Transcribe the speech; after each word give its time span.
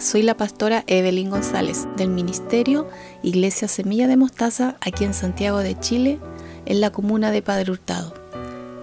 soy 0.00 0.22
la 0.22 0.34
pastora 0.34 0.82
Evelyn 0.86 1.28
González 1.28 1.86
del 1.96 2.08
Ministerio 2.08 2.88
Iglesia 3.22 3.68
Semilla 3.68 4.08
de 4.08 4.16
Mostaza 4.16 4.76
aquí 4.80 5.04
en 5.04 5.12
Santiago 5.12 5.58
de 5.58 5.78
Chile, 5.78 6.18
en 6.64 6.80
la 6.80 6.90
comuna 6.90 7.30
de 7.30 7.42
Padre 7.42 7.70
Hurtado, 7.70 8.14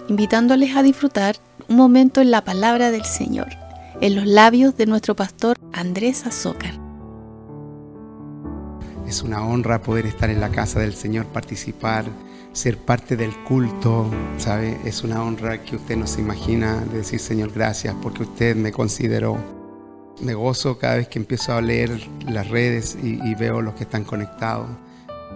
invitándoles 0.08 0.76
a 0.76 0.82
disfrutar 0.82 1.36
un 1.68 1.76
momento 1.76 2.20
en 2.20 2.30
la 2.30 2.44
palabra 2.44 2.92
del 2.92 3.04
Señor, 3.04 3.48
en 4.00 4.14
los 4.14 4.26
labios 4.26 4.76
de 4.76 4.86
nuestro 4.86 5.16
pastor 5.16 5.56
Andrés 5.72 6.24
Azócar. 6.24 6.74
Es 9.06 9.22
una 9.22 9.44
honra 9.44 9.82
poder 9.82 10.06
estar 10.06 10.30
en 10.30 10.40
la 10.40 10.50
casa 10.50 10.78
del 10.78 10.94
Señor, 10.94 11.26
participar, 11.26 12.04
ser 12.52 12.78
parte 12.78 13.16
del 13.16 13.34
culto, 13.44 14.08
¿sabe? 14.36 14.78
Es 14.84 15.02
una 15.02 15.22
honra 15.24 15.64
que 15.64 15.76
usted 15.76 15.96
no 15.96 16.06
se 16.06 16.20
imagina 16.20 16.76
de 16.92 16.98
decir, 16.98 17.18
Señor, 17.18 17.50
gracias 17.52 17.94
porque 18.00 18.22
usted 18.22 18.54
me 18.54 18.70
consideró 18.70 19.57
me 20.20 20.34
gozo 20.34 20.78
cada 20.78 20.96
vez 20.96 21.08
que 21.08 21.18
empiezo 21.18 21.54
a 21.54 21.60
leer 21.60 21.90
las 22.26 22.48
redes 22.48 22.96
y, 23.02 23.34
veo 23.34 23.60
los 23.62 23.74
que 23.74 23.84
están 23.84 24.04
conectados. 24.04 24.68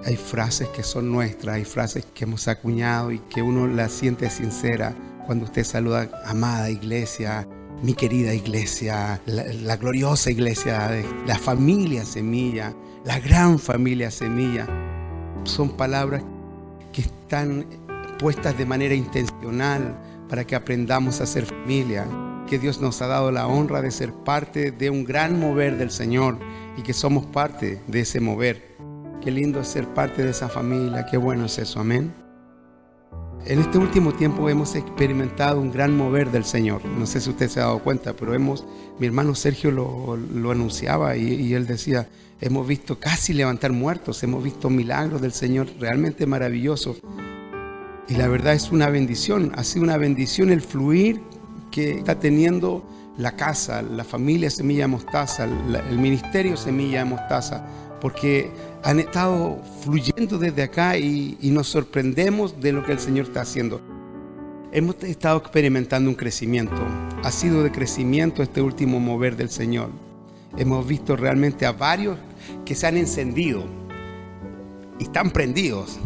Hay 0.04 0.16
frases 0.16 0.68
que 0.68 0.82
son 0.82 1.12
nuestras, 1.12 1.56
hay 1.56 1.64
frases 1.64 2.04
que 2.12 2.24
hemos 2.24 2.48
acuñado 2.48 3.12
y 3.12 3.18
que 3.18 3.42
uno 3.42 3.68
las 3.68 3.92
siente 3.92 4.28
sincera 4.30 4.94
cuando 5.26 5.44
usted 5.44 5.64
saluda, 5.64 6.10
amada 6.26 6.68
iglesia, 6.70 7.46
mi 7.82 7.94
querida 7.94 8.34
iglesia, 8.34 9.20
la, 9.26 9.76
gloriosa 9.76 10.30
iglesia, 10.30 10.88
de 10.88 11.06
la 11.26 11.38
familia 11.38 12.04
semilla, 12.04 12.74
la 13.04 13.20
gran 13.20 13.58
familia 13.58 14.10
semilla. 14.10 14.66
Son 15.44 15.76
palabras 15.76 16.22
que 16.92 17.02
están 17.02 17.66
puestas 18.18 18.58
de 18.58 18.66
manera 18.66 18.94
intencional 18.94 19.96
para 20.28 20.44
que 20.44 20.56
aprendamos 20.56 21.20
a 21.20 21.26
ser 21.26 21.46
familia 21.46 22.06
que 22.52 22.58
Dios 22.58 22.82
nos 22.82 23.00
ha 23.00 23.06
dado 23.06 23.32
la 23.32 23.46
honra 23.46 23.80
de 23.80 23.90
ser 23.90 24.12
parte 24.12 24.72
de 24.72 24.90
un 24.90 25.04
gran 25.04 25.40
mover 25.40 25.78
del 25.78 25.90
Señor 25.90 26.38
y 26.76 26.82
que 26.82 26.92
somos 26.92 27.24
parte 27.24 27.80
de 27.86 28.00
ese 28.00 28.20
mover. 28.20 28.76
Qué 29.22 29.30
lindo 29.30 29.60
es 29.60 29.68
ser 29.68 29.88
parte 29.94 30.22
de 30.22 30.32
esa 30.32 30.50
familia, 30.50 31.06
qué 31.10 31.16
bueno 31.16 31.46
es 31.46 31.56
eso, 31.56 31.80
amén. 31.80 32.12
En 33.46 33.58
este 33.58 33.78
último 33.78 34.12
tiempo 34.12 34.50
hemos 34.50 34.74
experimentado 34.74 35.62
un 35.62 35.72
gran 35.72 35.96
mover 35.96 36.30
del 36.30 36.44
Señor. 36.44 36.84
No 36.84 37.06
sé 37.06 37.22
si 37.22 37.30
usted 37.30 37.48
se 37.48 37.60
ha 37.60 37.62
dado 37.62 37.78
cuenta, 37.78 38.12
pero 38.12 38.34
hemos, 38.34 38.66
mi 38.98 39.06
hermano 39.06 39.34
Sergio 39.34 39.70
lo, 39.70 40.50
anunciaba 40.50 41.16
y, 41.16 41.32
y, 41.32 41.54
él 41.54 41.66
decía, 41.66 42.06
hemos 42.38 42.66
visto 42.66 42.98
casi 42.98 43.32
levantar 43.32 43.72
muertos, 43.72 44.22
hemos 44.24 44.44
visto 44.44 44.68
milagros 44.68 45.22
del 45.22 45.32
Señor 45.32 45.68
realmente 45.80 46.26
maravillosos. 46.26 47.00
Y 48.08 48.16
la 48.16 48.28
verdad 48.28 48.52
es 48.52 48.70
una 48.70 48.90
bendición, 48.90 49.52
ha 49.54 49.64
sido 49.64 49.84
una 49.84 49.96
bendición 49.96 50.50
el 50.50 50.60
fluir 50.60 51.22
que 51.72 51.98
está 51.98 52.20
teniendo 52.20 52.84
la 53.18 53.32
casa, 53.32 53.82
la 53.82 54.04
familia 54.04 54.48
Semilla 54.48 54.86
Mostaza, 54.86 55.44
el 55.44 55.98
ministerio 55.98 56.56
Semilla 56.56 57.04
Mostaza, 57.04 57.64
porque 58.00 58.50
han 58.84 59.00
estado 59.00 59.60
fluyendo 59.82 60.38
desde 60.38 60.62
acá 60.62 60.96
y, 60.96 61.36
nos 61.42 61.68
sorprendemos 61.68 62.60
de 62.60 62.72
lo 62.72 62.84
que 62.84 62.92
el 62.92 62.98
Señor 62.98 63.26
está 63.26 63.42
haciendo. 63.42 63.80
Hemos 64.72 64.96
estado 65.02 65.38
experimentando 65.38 66.08
un 66.08 66.16
crecimiento, 66.16 66.80
ha 67.22 67.30
sido 67.30 67.62
de 67.62 67.70
crecimiento 67.70 68.42
este 68.42 68.62
último 68.62 69.00
mover 69.00 69.36
del 69.36 69.50
Señor. 69.50 69.90
Hemos 70.56 70.86
visto 70.86 71.16
realmente 71.16 71.66
a 71.66 71.72
varios 71.72 72.18
que 72.64 72.74
se 72.74 72.86
han 72.86 72.96
encendido 72.96 73.64
y 74.98 75.04
están 75.04 75.30
prendidos 75.30 75.98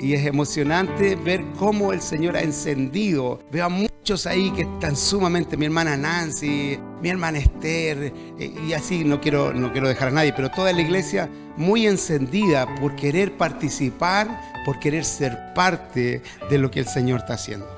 y 0.00 0.14
es 0.14 0.26
emocionante 0.26 1.14
ver 1.14 1.44
cómo 1.58 1.92
el 1.92 2.00
Señor 2.00 2.36
ha 2.36 2.42
encendido. 2.42 3.40
Veo 3.52 3.66
a 3.66 3.68
muchos 3.68 4.26
ahí 4.26 4.50
que 4.50 4.62
están 4.62 4.96
sumamente, 4.96 5.56
mi 5.56 5.66
hermana 5.66 5.96
Nancy, 5.96 6.78
mi 7.02 7.08
hermana 7.10 7.38
Esther, 7.38 8.12
eh, 8.38 8.54
y 8.66 8.72
así 8.72 9.04
no 9.04 9.20
quiero, 9.20 9.52
no 9.52 9.72
quiero 9.72 9.88
dejar 9.88 10.08
a 10.08 10.12
nadie, 10.12 10.32
pero 10.32 10.50
toda 10.50 10.72
la 10.72 10.80
iglesia 10.80 11.28
muy 11.56 11.86
encendida 11.86 12.74
por 12.76 12.96
querer 12.96 13.36
participar, 13.36 14.40
por 14.64 14.78
querer 14.80 15.04
ser 15.04 15.52
parte 15.54 16.22
de 16.48 16.58
lo 16.58 16.70
que 16.70 16.80
el 16.80 16.86
Señor 16.86 17.20
está 17.20 17.34
haciendo. 17.34 17.68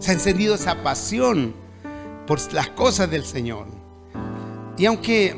Se 0.00 0.10
ha 0.10 0.14
encendido 0.14 0.56
esa 0.56 0.82
pasión 0.82 1.54
por 2.26 2.40
las 2.52 2.68
cosas 2.70 3.10
del 3.10 3.24
Señor. 3.24 3.66
Y 4.76 4.86
aunque 4.86 5.36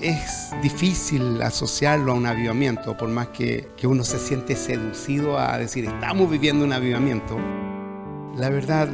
es 0.00 0.52
difícil 0.62 1.40
asociarlo 1.42 2.12
a 2.12 2.14
un 2.14 2.26
avivamiento, 2.26 2.96
por 2.96 3.08
más 3.08 3.28
que, 3.28 3.68
uno 3.84 4.04
se 4.04 4.18
siente 4.18 4.56
seducido 4.56 5.38
a 5.38 5.58
decir, 5.58 5.84
estamos 5.84 6.30
viviendo 6.30 6.64
un 6.64 6.72
avivamiento. 6.72 7.38
La 8.36 8.50
verdad, 8.50 8.88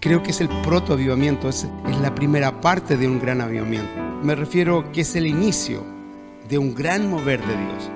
creo 0.00 0.22
que 0.22 0.30
es 0.30 0.40
el 0.40 0.48
proto-avivamiento, 0.62 1.48
es, 1.48 1.66
es 1.88 2.00
la 2.00 2.14
primera 2.14 2.60
parte 2.60 2.96
de 2.96 3.06
un 3.06 3.18
gran 3.18 3.40
avivamiento. 3.40 3.90
Me 4.22 4.34
refiero 4.34 4.90
que 4.92 5.02
es 5.02 5.16
el 5.16 5.26
inicio 5.26 5.84
de 6.48 6.58
un 6.58 6.74
gran 6.74 7.08
mover 7.08 7.40
de 7.40 7.56
Dios. 7.56 7.90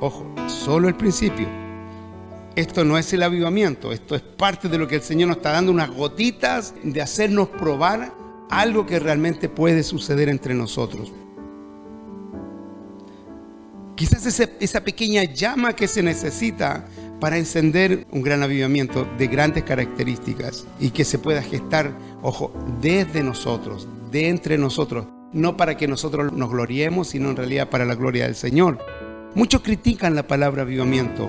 Ojo, 0.00 0.24
solo 0.46 0.88
el 0.88 0.94
principio. 0.94 1.48
Esto 2.54 2.84
no 2.84 2.98
es 2.98 3.12
el 3.12 3.22
avivamiento, 3.22 3.92
esto 3.92 4.16
es 4.16 4.22
parte 4.22 4.68
de 4.68 4.78
lo 4.78 4.88
que 4.88 4.96
el 4.96 5.02
Señor 5.02 5.28
nos 5.28 5.36
está 5.36 5.52
dando, 5.52 5.70
unas 5.70 5.90
gotitas 5.90 6.74
de 6.82 7.00
hacernos 7.00 7.48
probar 7.48 8.17
algo 8.50 8.86
que 8.86 8.98
realmente 8.98 9.48
puede 9.48 9.82
suceder 9.82 10.28
entre 10.28 10.54
nosotros. 10.54 11.12
Quizás 13.94 14.40
esa 14.60 14.84
pequeña 14.84 15.24
llama 15.24 15.72
que 15.74 15.88
se 15.88 16.04
necesita 16.04 16.86
para 17.20 17.36
encender 17.36 18.06
un 18.12 18.22
gran 18.22 18.42
avivamiento 18.42 19.04
de 19.18 19.26
grandes 19.26 19.64
características 19.64 20.66
y 20.78 20.90
que 20.90 21.04
se 21.04 21.18
pueda 21.18 21.42
gestar, 21.42 21.92
ojo, 22.22 22.52
desde 22.80 23.22
nosotros, 23.22 23.88
de 24.10 24.28
entre 24.28 24.56
nosotros, 24.56 25.06
no 25.32 25.56
para 25.56 25.76
que 25.76 25.88
nosotros 25.88 26.32
nos 26.32 26.50
gloriemos, 26.50 27.08
sino 27.08 27.30
en 27.30 27.36
realidad 27.36 27.68
para 27.70 27.84
la 27.84 27.96
gloria 27.96 28.24
del 28.24 28.36
Señor. 28.36 28.78
Muchos 29.34 29.62
critican 29.62 30.14
la 30.14 30.26
palabra 30.26 30.62
avivamiento, 30.62 31.28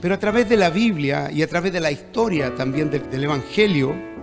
pero 0.00 0.14
a 0.14 0.18
través 0.18 0.48
de 0.48 0.56
la 0.56 0.70
Biblia 0.70 1.30
y 1.32 1.42
a 1.42 1.48
través 1.48 1.72
de 1.72 1.80
la 1.80 1.90
historia 1.90 2.54
también 2.54 2.90
del, 2.90 3.10
del 3.10 3.24
Evangelio, 3.24 4.13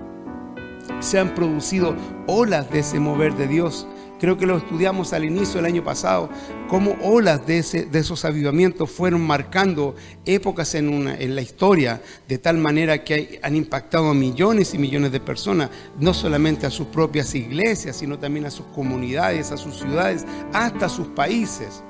se 1.02 1.20
han 1.20 1.36
producido 1.36 1.96
olas 2.28 2.70
de 2.72 2.80
ese 2.80 3.00
mover 3.00 3.36
de 3.36 3.48
Dios. 3.48 3.88
Creo 4.20 4.38
que 4.38 4.46
lo 4.46 4.58
estudiamos 4.58 5.14
al 5.14 5.26
inicio 5.26 5.56
del 5.56 5.66
año 5.66 5.84
pasado, 5.84 6.30
cómo 6.70 6.96
olas 7.02 7.46
de, 7.48 7.58
ese, 7.58 7.86
de 7.86 8.00
esos 8.00 8.24
avivamientos 8.24 8.92
fueron 8.92 9.26
marcando 9.26 9.96
épocas 10.26 10.76
en, 10.76 11.08
en 11.08 11.36
la 11.36 11.42
historia, 11.42 12.00
de 12.28 12.38
tal 12.38 12.60
manera 12.60 13.04
que 13.04 13.40
han 13.42 13.56
impactado 13.56 14.10
a 14.10 14.14
millones 14.14 14.76
y 14.76 14.78
millones 14.78 15.12
de 15.12 15.20
personas, 15.20 15.72
no 16.00 16.14
solamente 16.14 16.68
a 16.68 16.70
sus 16.70 16.86
propias 16.88 17.34
iglesias, 17.34 17.96
sino 17.96 18.20
también 18.20 18.46
a 18.46 18.52
sus 18.52 18.68
comunidades, 18.68 19.52
a 19.52 19.58
sus 19.58 19.80
ciudades, 19.80 20.24
hasta 20.54 20.88
sus 20.88 21.08
países. 21.08 21.84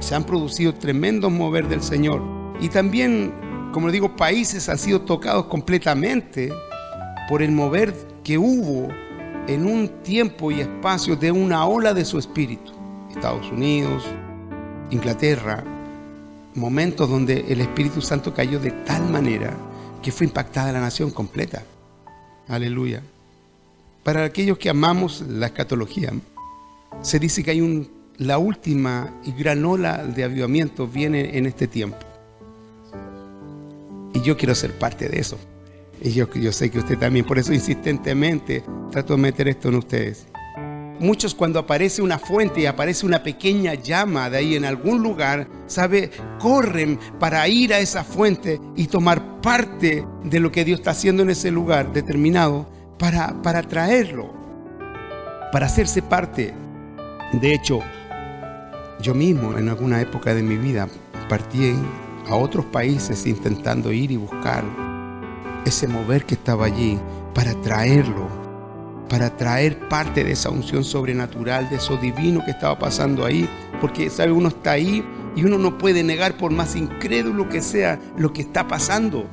Se 0.00 0.16
han 0.16 0.24
producido 0.24 0.74
tremendos 0.74 1.30
mover 1.30 1.68
del 1.68 1.82
Señor. 1.82 2.20
Y 2.60 2.68
también, 2.68 3.32
como 3.72 3.92
digo, 3.92 4.16
países 4.16 4.68
han 4.68 4.78
sido 4.78 5.02
tocados 5.02 5.46
completamente 5.46 6.52
por 7.28 7.42
el 7.42 7.52
mover 7.52 7.94
que 8.24 8.38
hubo 8.38 8.88
en 9.46 9.66
un 9.66 9.88
tiempo 10.02 10.50
y 10.50 10.60
espacio 10.60 11.14
de 11.14 11.30
una 11.30 11.66
ola 11.66 11.92
de 11.92 12.04
su 12.04 12.18
espíritu. 12.18 12.72
Estados 13.10 13.50
Unidos, 13.52 14.04
Inglaterra, 14.90 15.62
momentos 16.54 17.08
donde 17.08 17.44
el 17.48 17.60
Espíritu 17.60 18.00
Santo 18.00 18.32
cayó 18.32 18.58
de 18.58 18.70
tal 18.70 19.08
manera 19.10 19.54
que 20.02 20.10
fue 20.10 20.26
impactada 20.26 20.72
la 20.72 20.80
nación 20.80 21.10
completa. 21.10 21.62
Aleluya. 22.48 23.02
Para 24.02 24.24
aquellos 24.24 24.56
que 24.56 24.70
amamos 24.70 25.22
la 25.28 25.46
escatología, 25.46 26.12
se 27.02 27.18
dice 27.18 27.44
que 27.44 27.50
hay 27.50 27.60
un, 27.60 27.90
la 28.16 28.38
última 28.38 29.20
y 29.24 29.32
gran 29.32 29.64
ola 29.64 30.04
de 30.04 30.24
avivamiento 30.24 30.86
viene 30.86 31.36
en 31.36 31.46
este 31.46 31.66
tiempo. 31.66 31.98
Y 34.14 34.22
yo 34.22 34.36
quiero 34.36 34.54
ser 34.54 34.78
parte 34.78 35.08
de 35.08 35.20
eso. 35.20 35.38
Y 36.00 36.12
yo, 36.12 36.28
yo 36.32 36.52
sé 36.52 36.70
que 36.70 36.78
usted 36.78 36.98
también, 36.98 37.24
por 37.24 37.38
eso 37.38 37.52
insistentemente 37.52 38.62
trato 38.90 39.16
de 39.16 39.22
meter 39.22 39.48
esto 39.48 39.68
en 39.68 39.76
ustedes. 39.76 40.26
Muchos 41.00 41.34
cuando 41.34 41.60
aparece 41.60 42.02
una 42.02 42.18
fuente 42.18 42.60
y 42.60 42.66
aparece 42.66 43.06
una 43.06 43.22
pequeña 43.22 43.74
llama 43.74 44.28
de 44.30 44.38
ahí 44.38 44.56
en 44.56 44.64
algún 44.64 45.00
lugar, 45.00 45.48
¿sabe? 45.66 46.10
Corren 46.40 46.98
para 47.20 47.46
ir 47.46 47.72
a 47.72 47.78
esa 47.78 48.02
fuente 48.02 48.60
y 48.74 48.86
tomar 48.88 49.40
parte 49.40 50.04
de 50.24 50.40
lo 50.40 50.50
que 50.50 50.64
Dios 50.64 50.80
está 50.80 50.90
haciendo 50.90 51.22
en 51.22 51.30
ese 51.30 51.52
lugar 51.52 51.92
determinado 51.92 52.68
para, 52.98 53.40
para 53.42 53.62
traerlo, 53.62 54.32
para 55.52 55.66
hacerse 55.66 56.02
parte. 56.02 56.52
De 57.32 57.54
hecho, 57.54 57.80
yo 59.00 59.14
mismo 59.14 59.56
en 59.56 59.68
alguna 59.68 60.00
época 60.00 60.34
de 60.34 60.42
mi 60.42 60.56
vida 60.56 60.88
partí 61.28 61.74
a 62.28 62.34
otros 62.34 62.64
países 62.66 63.24
intentando 63.26 63.92
ir 63.92 64.10
y 64.10 64.16
buscar 64.16 64.87
ese 65.64 65.88
mover 65.88 66.24
que 66.24 66.34
estaba 66.34 66.66
allí 66.66 66.98
para 67.34 67.54
traerlo, 67.60 68.28
para 69.08 69.36
traer 69.36 69.88
parte 69.88 70.24
de 70.24 70.32
esa 70.32 70.50
unción 70.50 70.84
sobrenatural, 70.84 71.68
de 71.70 71.76
eso 71.76 71.96
divino 71.96 72.44
que 72.44 72.50
estaba 72.50 72.78
pasando 72.78 73.24
ahí, 73.24 73.48
porque 73.80 74.10
sabe, 74.10 74.32
uno 74.32 74.48
está 74.48 74.72
ahí 74.72 75.04
y 75.36 75.44
uno 75.44 75.58
no 75.58 75.78
puede 75.78 76.02
negar 76.02 76.36
por 76.36 76.50
más 76.50 76.76
incrédulo 76.76 77.48
que 77.48 77.62
sea 77.62 77.98
lo 78.16 78.32
que 78.32 78.42
está 78.42 78.66
pasando. 78.66 79.26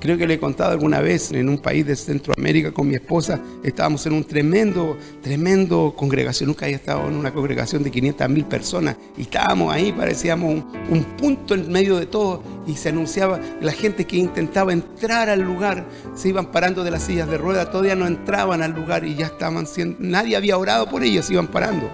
Creo 0.00 0.16
que 0.16 0.26
le 0.26 0.34
he 0.34 0.40
contado 0.40 0.72
alguna 0.72 1.00
vez 1.00 1.30
en 1.30 1.50
un 1.50 1.58
país 1.58 1.86
de 1.86 1.94
Centroamérica 1.94 2.72
con 2.72 2.88
mi 2.88 2.94
esposa, 2.94 3.38
estábamos 3.62 4.06
en 4.06 4.14
un 4.14 4.24
tremendo, 4.24 4.96
tremendo 5.20 5.92
congregación. 5.94 6.48
Nunca 6.48 6.64
había 6.64 6.78
estado 6.78 7.06
en 7.06 7.16
una 7.16 7.34
congregación 7.34 7.82
de 7.82 7.90
500 7.90 8.28
mil 8.30 8.46
personas 8.46 8.96
y 9.18 9.22
estábamos 9.22 9.70
ahí, 9.70 9.92
parecíamos 9.92 10.54
un, 10.54 10.66
un, 10.88 11.04
punto 11.18 11.54
en 11.54 11.70
medio 11.70 11.98
de 11.98 12.06
todo 12.06 12.42
y 12.66 12.76
se 12.76 12.88
anunciaba 12.88 13.38
la 13.60 13.72
gente 13.72 14.06
que 14.06 14.16
intentaba 14.16 14.72
entrar 14.72 15.28
al 15.28 15.42
lugar, 15.42 15.86
se 16.14 16.30
iban 16.30 16.50
parando 16.50 16.82
de 16.82 16.92
las 16.92 17.02
sillas 17.02 17.28
de 17.28 17.36
ruedas, 17.36 17.70
todavía 17.70 17.94
no 17.94 18.06
entraban 18.06 18.62
al 18.62 18.72
lugar 18.72 19.04
y 19.04 19.16
ya 19.16 19.26
estaban 19.26 19.66
siendo, 19.66 19.98
nadie 20.00 20.34
había 20.34 20.56
orado 20.56 20.88
por 20.88 21.04
ellos, 21.04 21.26
se 21.26 21.34
iban 21.34 21.48
parando. 21.48 21.90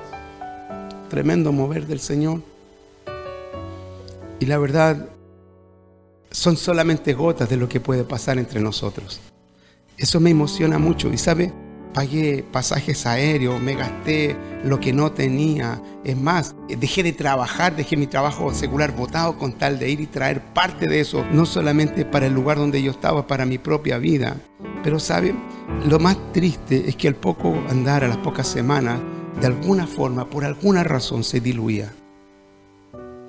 Tremendo 1.10 1.50
mover 1.50 1.88
del 1.88 1.98
Señor. 1.98 2.40
Y 4.38 4.46
la 4.46 4.58
verdad, 4.58 5.08
son 6.36 6.58
solamente 6.58 7.14
gotas 7.14 7.48
de 7.48 7.56
lo 7.56 7.66
que 7.66 7.80
puede 7.80 8.04
pasar 8.04 8.36
entre 8.36 8.60
nosotros. 8.60 9.22
Eso 9.96 10.20
me 10.20 10.28
emociona 10.28 10.78
mucho 10.78 11.10
y 11.10 11.16
sabe, 11.16 11.50
pagué 11.94 12.44
pasajes 12.52 13.06
aéreos, 13.06 13.58
me 13.58 13.74
gasté 13.74 14.36
lo 14.62 14.78
que 14.78 14.92
no 14.92 15.12
tenía. 15.12 15.80
Es 16.04 16.14
más, 16.14 16.54
dejé 16.68 17.02
de 17.02 17.14
trabajar, 17.14 17.74
dejé 17.74 17.96
mi 17.96 18.06
trabajo 18.06 18.52
secular 18.52 18.94
votado 18.94 19.38
con 19.38 19.54
tal 19.54 19.78
de 19.78 19.88
ir 19.88 20.02
y 20.02 20.06
traer 20.06 20.42
parte 20.52 20.86
de 20.86 21.00
eso, 21.00 21.24
no 21.32 21.46
solamente 21.46 22.04
para 22.04 22.26
el 22.26 22.34
lugar 22.34 22.58
donde 22.58 22.82
yo 22.82 22.90
estaba, 22.90 23.26
para 23.26 23.46
mi 23.46 23.56
propia 23.56 23.96
vida. 23.96 24.36
Pero 24.84 24.98
sabe, 24.98 25.34
lo 25.88 25.98
más 25.98 26.18
triste 26.34 26.86
es 26.86 26.96
que 26.96 27.08
al 27.08 27.16
poco 27.16 27.54
andar, 27.70 28.04
a 28.04 28.08
las 28.08 28.18
pocas 28.18 28.46
semanas, 28.46 29.00
de 29.40 29.46
alguna 29.46 29.86
forma, 29.86 30.28
por 30.28 30.44
alguna 30.44 30.84
razón, 30.84 31.24
se 31.24 31.40
diluía. 31.40 31.94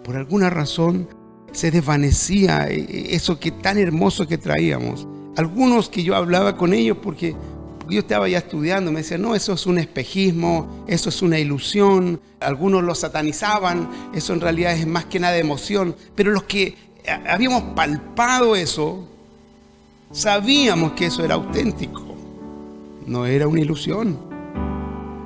Por 0.03 0.17
alguna 0.17 0.49
razón 0.49 1.07
se 1.51 1.71
desvanecía 1.71 2.67
eso 2.67 3.39
que 3.39 3.51
tan 3.51 3.77
hermoso 3.77 4.27
que 4.27 4.37
traíamos. 4.37 5.07
Algunos 5.35 5.89
que 5.89 6.03
yo 6.03 6.15
hablaba 6.15 6.57
con 6.57 6.73
ellos 6.73 6.97
porque 7.01 7.35
yo 7.89 7.99
estaba 7.99 8.27
ya 8.27 8.39
estudiando, 8.39 8.91
me 8.91 8.99
decían, 9.01 9.21
no, 9.21 9.35
eso 9.35 9.53
es 9.53 9.65
un 9.65 9.77
espejismo, 9.77 10.83
eso 10.87 11.09
es 11.09 11.21
una 11.21 11.39
ilusión. 11.39 12.19
Algunos 12.39 12.83
lo 12.83 12.93
satanizaban, 12.95 13.89
eso 14.13 14.33
en 14.33 14.41
realidad 14.41 14.73
es 14.73 14.85
más 14.85 15.05
que 15.05 15.19
nada 15.19 15.37
emoción. 15.37 15.95
Pero 16.15 16.31
los 16.31 16.43
que 16.43 16.75
habíamos 17.27 17.63
palpado 17.75 18.55
eso, 18.55 19.07
sabíamos 20.11 20.93
que 20.93 21.05
eso 21.07 21.23
era 21.23 21.35
auténtico, 21.35 22.03
no 23.05 23.25
era 23.25 23.47
una 23.47 23.61
ilusión. 23.61 24.36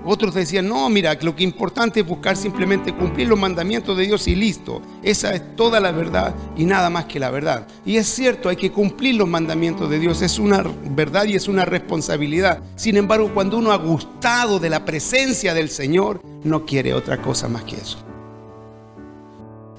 Otros 0.03 0.33
decían, 0.33 0.67
no, 0.67 0.89
mira, 0.89 1.13
lo 1.21 1.35
que 1.35 1.43
es 1.43 1.49
importante 1.49 1.99
es 1.99 2.07
buscar 2.07 2.35
simplemente 2.35 2.93
cumplir 2.93 3.27
los 3.27 3.39
mandamientos 3.39 3.95
de 3.95 4.07
Dios 4.07 4.27
y 4.27 4.35
listo. 4.35 4.81
Esa 5.03 5.33
es 5.33 5.55
toda 5.55 5.79
la 5.79 5.91
verdad 5.91 6.33
y 6.57 6.65
nada 6.65 6.89
más 6.89 7.05
que 7.05 7.19
la 7.19 7.29
verdad. 7.29 7.67
Y 7.85 7.97
es 7.97 8.07
cierto, 8.07 8.49
hay 8.49 8.55
que 8.55 8.71
cumplir 8.71 9.15
los 9.15 9.27
mandamientos 9.27 9.89
de 9.89 9.99
Dios. 9.99 10.23
Es 10.23 10.39
una 10.39 10.63
verdad 10.89 11.25
y 11.25 11.35
es 11.35 11.47
una 11.47 11.65
responsabilidad. 11.65 12.63
Sin 12.75 12.97
embargo, 12.97 13.31
cuando 13.33 13.57
uno 13.57 13.71
ha 13.71 13.77
gustado 13.77 14.59
de 14.59 14.69
la 14.69 14.85
presencia 14.85 15.53
del 15.53 15.69
Señor, 15.69 16.21
no 16.43 16.65
quiere 16.65 16.93
otra 16.95 17.21
cosa 17.21 17.47
más 17.47 17.63
que 17.63 17.75
eso. 17.75 17.99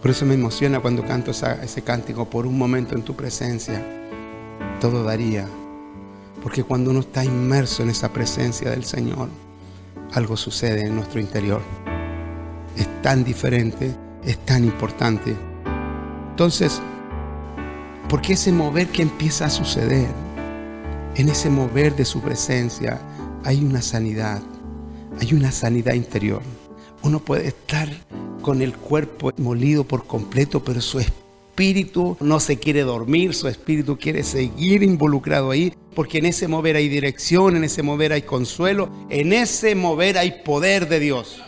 Por 0.01 0.11
eso 0.11 0.25
me 0.25 0.35
emociona 0.35 0.81
cuando 0.81 1.05
canto 1.05 1.31
ese 1.31 1.83
cántico, 1.83 2.29
por 2.29 2.47
un 2.47 2.59
momento 2.59 2.95
en 2.95 3.03
tu 3.03 3.15
presencia, 3.15 3.85
todo 4.81 5.05
daría. 5.05 5.49
Porque 6.43 6.65
cuando 6.65 6.91
uno 6.91 7.01
está 7.01 7.25
inmerso 7.25 7.85
en 7.85 7.91
esa 7.91 8.13
presencia 8.13 8.71
del 8.71 8.85
Señor, 8.85 9.29
algo 10.13 10.37
sucede 10.37 10.87
en 10.87 10.97
nuestro 10.97 11.21
interior. 11.21 11.63
Es 12.77 12.89
tan 13.03 13.25
diferente, 13.25 13.95
es 14.25 14.39
tan 14.39 14.65
importante. 14.65 15.35
Entonces, 16.31 16.81
¿por 18.09 18.21
qué 18.21 18.35
ese 18.35 18.53
mover 18.53 18.89
que 18.89 19.03
empieza 19.03 19.47
a 19.47 19.51
suceder? 19.51 20.09
En 21.15 21.29
ese 21.29 21.51
mover 21.51 21.95
de 21.95 22.05
su 22.05 22.21
presencia 22.21 23.01
hay 23.45 23.65
una 23.65 23.83
sanidad, 23.83 24.41
hay 25.21 25.35
una 25.35 25.53
sanidad 25.53 25.95
interior. 25.95 26.43
Uno 27.03 27.19
puede 27.19 27.49
estar 27.49 27.89
con 28.43 28.63
el 28.63 28.77
cuerpo 28.77 29.33
molido 29.37 29.85
por 29.85 30.07
completo, 30.07 30.63
pero 30.65 30.81
su 30.81 30.99
espíritu 30.99 31.22
no 32.21 32.41
se 32.41 32.59
quiere 32.59 32.83
dormir, 32.83 33.35
su 33.35 33.47
espíritu 33.47 33.97
quiere 33.99 34.23
seguir 34.23 34.83
involucrado 34.83 35.51
ahí 35.51 35.73
porque 35.95 36.19
en 36.19 36.27
ese 36.27 36.49
mover 36.49 36.77
hay 36.77 36.89
dirección, 36.89 37.57
en 37.57 37.65
ese 37.65 37.83
mover 37.83 38.13
hay 38.13 38.23
consuelo, 38.23 38.91
en 39.11 39.33
ese 39.33 39.75
mover 39.75 40.19
hay 40.19 40.43
poder 40.45 40.89
de 40.89 40.99
Dios. 40.99 41.43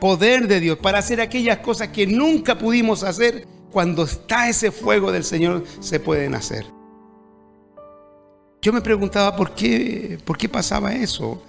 Poder 0.00 0.46
de 0.46 0.60
Dios 0.60 0.78
para 0.78 0.98
hacer 0.98 1.20
aquellas 1.20 1.58
cosas 1.58 1.88
que 1.88 2.06
nunca 2.06 2.56
pudimos 2.56 3.02
hacer. 3.02 3.46
Cuando 3.72 4.04
está 4.04 4.48
ese 4.48 4.70
fuego 4.70 5.12
del 5.12 5.24
Señor 5.24 5.64
se 5.80 6.00
pueden 6.00 6.34
hacer. 6.34 6.64
Yo 8.62 8.72
me 8.72 8.80
preguntaba 8.80 9.36
por 9.36 9.54
qué, 9.54 10.18
por 10.24 10.38
qué 10.38 10.48
pasaba 10.48 10.94
eso 10.94 11.42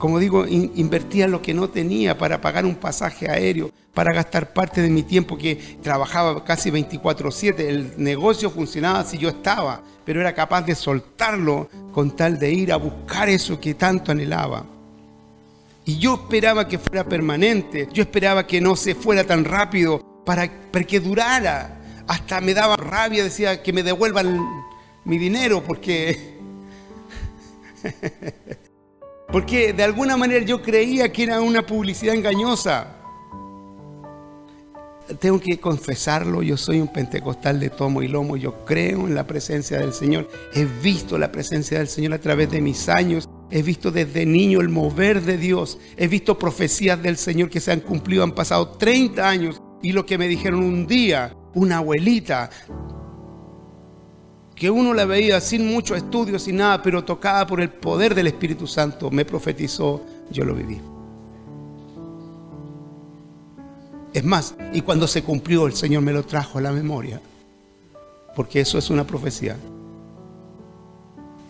como 0.00 0.18
digo, 0.18 0.46
invertía 0.48 1.28
lo 1.28 1.42
que 1.42 1.52
no 1.52 1.68
tenía 1.68 2.16
para 2.16 2.40
pagar 2.40 2.64
un 2.64 2.74
pasaje 2.74 3.30
aéreo, 3.30 3.70
para 3.92 4.14
gastar 4.14 4.54
parte 4.54 4.80
de 4.80 4.88
mi 4.88 5.02
tiempo 5.02 5.36
que 5.36 5.56
trabajaba 5.82 6.42
casi 6.42 6.70
24/7. 6.70 7.68
El 7.68 7.92
negocio 8.02 8.50
funcionaba 8.50 9.04
si 9.04 9.18
yo 9.18 9.28
estaba, 9.28 9.82
pero 10.06 10.22
era 10.22 10.34
capaz 10.34 10.62
de 10.62 10.74
soltarlo 10.74 11.68
con 11.92 12.16
tal 12.16 12.38
de 12.38 12.50
ir 12.50 12.72
a 12.72 12.76
buscar 12.76 13.28
eso 13.28 13.60
que 13.60 13.74
tanto 13.74 14.10
anhelaba. 14.10 14.64
Y 15.84 15.98
yo 15.98 16.14
esperaba 16.14 16.66
que 16.66 16.78
fuera 16.78 17.04
permanente, 17.04 17.86
yo 17.92 18.02
esperaba 18.02 18.46
que 18.46 18.58
no 18.58 18.76
se 18.76 18.94
fuera 18.94 19.24
tan 19.24 19.44
rápido 19.44 20.02
para, 20.24 20.50
para 20.72 20.84
que 20.86 20.98
durara. 20.98 21.78
Hasta 22.06 22.40
me 22.40 22.54
daba 22.54 22.76
rabia, 22.76 23.22
decía 23.22 23.62
que 23.62 23.74
me 23.74 23.82
devuelvan 23.82 24.40
mi 25.04 25.18
dinero 25.18 25.62
porque... 25.62 26.38
Porque 29.32 29.72
de 29.72 29.84
alguna 29.84 30.16
manera 30.16 30.44
yo 30.44 30.60
creía 30.60 31.12
que 31.12 31.22
era 31.22 31.40
una 31.40 31.64
publicidad 31.64 32.16
engañosa. 32.16 32.96
Tengo 35.20 35.40
que 35.40 35.58
confesarlo, 35.58 36.42
yo 36.42 36.56
soy 36.56 36.80
un 36.80 36.88
pentecostal 36.88 37.58
de 37.58 37.70
tomo 37.70 38.02
y 38.02 38.08
lomo, 38.08 38.36
yo 38.36 38.64
creo 38.64 39.06
en 39.08 39.14
la 39.14 39.26
presencia 39.26 39.78
del 39.78 39.92
Señor, 39.92 40.28
he 40.54 40.64
visto 40.64 41.18
la 41.18 41.32
presencia 41.32 41.78
del 41.78 41.88
Señor 41.88 42.14
a 42.14 42.20
través 42.20 42.48
de 42.50 42.60
mis 42.60 42.88
años, 42.88 43.28
he 43.50 43.62
visto 43.62 43.90
desde 43.90 44.24
niño 44.24 44.60
el 44.60 44.68
mover 44.68 45.22
de 45.22 45.36
Dios, 45.36 45.78
he 45.96 46.06
visto 46.06 46.38
profecías 46.38 47.02
del 47.02 47.16
Señor 47.16 47.50
que 47.50 47.58
se 47.58 47.72
han 47.72 47.80
cumplido, 47.80 48.22
han 48.22 48.36
pasado 48.36 48.68
30 48.68 49.28
años 49.28 49.60
y 49.82 49.92
lo 49.92 50.06
que 50.06 50.16
me 50.16 50.28
dijeron 50.28 50.62
un 50.62 50.86
día, 50.86 51.34
una 51.54 51.78
abuelita, 51.78 52.50
que 54.60 54.68
uno 54.68 54.92
la 54.92 55.06
veía 55.06 55.40
sin 55.40 55.66
mucho 55.66 55.96
estudio, 55.96 56.38
sin 56.38 56.56
nada, 56.56 56.82
pero 56.82 57.02
tocada 57.02 57.46
por 57.46 57.62
el 57.62 57.70
poder 57.70 58.14
del 58.14 58.26
Espíritu 58.26 58.66
Santo, 58.66 59.10
me 59.10 59.24
profetizó, 59.24 60.02
yo 60.30 60.44
lo 60.44 60.54
viví. 60.54 60.78
Es 64.12 64.22
más, 64.22 64.54
y 64.74 64.82
cuando 64.82 65.08
se 65.08 65.22
cumplió, 65.22 65.66
el 65.66 65.72
Señor 65.72 66.02
me 66.02 66.12
lo 66.12 66.24
trajo 66.24 66.58
a 66.58 66.60
la 66.60 66.72
memoria, 66.72 67.22
porque 68.36 68.60
eso 68.60 68.76
es 68.76 68.90
una 68.90 69.06
profecía. 69.06 69.56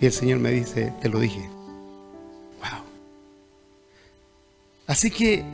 Y 0.00 0.07
el 0.07 0.12
Señor 0.12 0.38
me 0.38 0.52
dice, 0.52 0.93
te 1.02 1.09
lo 1.09 1.19
dije. 1.19 1.50
Wow. 2.61 2.85
Así 4.87 5.11
que 5.11 5.45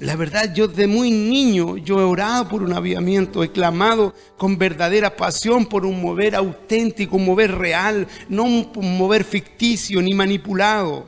la 0.00 0.16
verdad, 0.16 0.54
yo 0.54 0.66
de 0.66 0.86
muy 0.86 1.10
niño, 1.10 1.76
yo 1.76 2.00
he 2.00 2.04
orado 2.04 2.48
por 2.48 2.62
un 2.62 2.72
avivamiento, 2.72 3.44
he 3.44 3.52
clamado 3.52 4.14
con 4.38 4.56
verdadera 4.56 5.14
pasión 5.14 5.66
por 5.66 5.84
un 5.84 6.00
mover 6.00 6.34
auténtico, 6.34 7.16
un 7.16 7.26
mover 7.26 7.52
real, 7.52 8.08
no 8.30 8.44
un 8.44 8.96
mover 8.96 9.24
ficticio 9.24 10.00
ni 10.00 10.14
manipulado. 10.14 11.06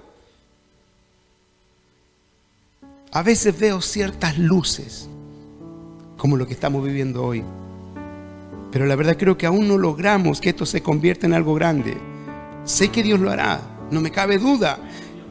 A 3.12 3.22
veces 3.22 3.58
veo 3.58 3.80
ciertas 3.80 4.36
luces, 4.36 5.08
como 6.18 6.36
lo 6.36 6.46
que 6.46 6.52
estamos 6.52 6.84
viviendo 6.84 7.24
hoy. 7.24 7.42
Pero 8.70 8.84
la 8.84 8.96
verdad 8.96 9.16
creo 9.18 9.38
que 9.38 9.46
aún 9.46 9.68
no 9.68 9.78
logramos 9.78 10.38
que 10.38 10.50
esto 10.50 10.66
se 10.66 10.82
convierta 10.82 11.26
en 11.26 11.32
algo 11.32 11.54
grande. 11.54 11.96
Sé 12.64 12.90
que 12.90 13.02
Dios 13.02 13.20
lo 13.20 13.30
hará, 13.30 13.60
no 13.90 14.02
me 14.02 14.10
cabe 14.10 14.36
duda. 14.36 14.78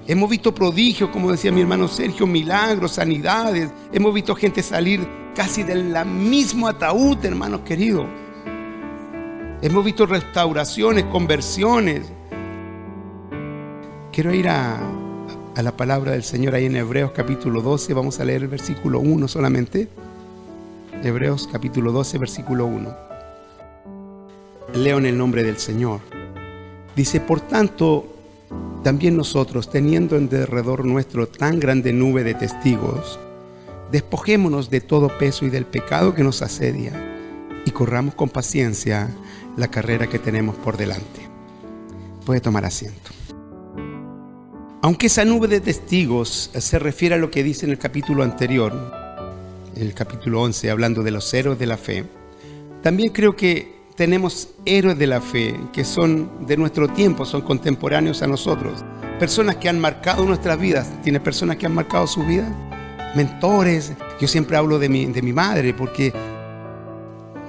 Hemos 0.07 0.29
visto 0.29 0.53
prodigios, 0.53 1.09
como 1.11 1.31
decía 1.31 1.51
mi 1.51 1.61
hermano 1.61 1.87
Sergio, 1.87 2.25
milagros, 2.25 2.93
sanidades. 2.93 3.69
Hemos 3.93 4.13
visto 4.13 4.35
gente 4.35 4.63
salir 4.63 5.07
casi 5.35 5.63
del 5.63 5.93
mismo 6.05 6.67
ataúd, 6.67 7.23
hermanos 7.23 7.61
queridos. 7.61 8.07
Hemos 9.61 9.85
visto 9.85 10.07
restauraciones, 10.07 11.05
conversiones. 11.05 12.11
Quiero 14.11 14.33
ir 14.33 14.49
a, 14.49 14.79
la 15.61 15.77
palabra 15.77 16.13
del 16.13 16.23
Señor 16.23 16.55
ahí 16.55 16.65
en 16.65 16.75
Hebreos 16.75 17.11
capítulo 17.11 17.61
12. 17.61 17.93
Vamos 17.93 18.19
a 18.19 18.25
leer 18.25 18.41
el 18.41 18.47
versículo 18.47 18.99
1 18.99 19.27
solamente. 19.27 19.87
Hebreos 21.03 21.47
capítulo 21.51 21.91
12, 21.91 22.17
versículo 22.17 22.65
1. 22.65 22.95
Leo 24.73 24.97
en 24.97 25.05
el 25.05 25.17
nombre 25.17 25.43
del 25.43 25.57
Señor. 25.57 25.99
Dice, 26.95 27.19
por 27.21 27.41
tanto, 27.41 28.20
también 28.83 29.15
nosotros, 29.15 29.69
teniendo 29.69 30.17
en 30.17 30.27
derredor 30.27 30.85
nuestro 30.85 31.27
tan 31.27 31.59
grande 31.59 31.93
nube 31.93 32.23
de 32.23 32.33
testigos, 32.33 33.19
despojémonos 33.91 34.69
de 34.69 34.81
todo 34.81 35.17
peso 35.19 35.45
y 35.45 35.49
del 35.49 35.65
pecado 35.65 36.15
que 36.15 36.23
nos 36.23 36.41
asedia 36.41 36.91
y 37.65 37.71
corramos 37.71 38.15
con 38.15 38.29
paciencia 38.29 39.09
la 39.55 39.69
carrera 39.69 40.07
que 40.07 40.17
tenemos 40.17 40.55
por 40.55 40.77
delante. 40.77 41.21
Puede 42.25 42.41
tomar 42.41 42.65
asiento. 42.65 43.11
Aunque 44.81 45.07
esa 45.07 45.25
nube 45.25 45.47
de 45.47 45.61
testigos 45.61 46.49
se 46.57 46.79
refiere 46.79 47.15
a 47.15 47.19
lo 47.19 47.29
que 47.29 47.43
dice 47.43 47.65
en 47.67 47.71
el 47.71 47.77
capítulo 47.77 48.23
anterior, 48.23 48.73
el 49.75 49.93
capítulo 49.93 50.41
11, 50.41 50.71
hablando 50.71 51.03
de 51.03 51.11
los 51.11 51.31
héroes 51.33 51.59
de 51.59 51.67
la 51.67 51.77
fe, 51.77 52.05
también 52.81 53.09
creo 53.09 53.35
que 53.35 53.80
tenemos 54.01 54.49
héroes 54.65 54.97
de 54.97 55.05
la 55.05 55.21
fe 55.21 55.55
que 55.71 55.85
son 55.85 56.47
de 56.47 56.57
nuestro 56.57 56.87
tiempo, 56.87 57.23
son 57.23 57.41
contemporáneos 57.41 58.23
a 58.23 58.27
nosotros, 58.27 58.83
personas 59.19 59.57
que 59.57 59.69
han 59.69 59.79
marcado 59.79 60.25
nuestras 60.25 60.59
vidas. 60.59 60.89
¿Tiene 61.03 61.19
personas 61.19 61.57
que 61.57 61.67
han 61.67 61.75
marcado 61.75 62.07
su 62.07 62.23
vida? 62.23 62.51
Mentores. 63.13 63.93
Yo 64.19 64.27
siempre 64.27 64.57
hablo 64.57 64.79
de 64.79 64.89
mi, 64.89 65.05
de 65.05 65.21
mi 65.21 65.33
madre 65.33 65.75
porque, 65.75 66.11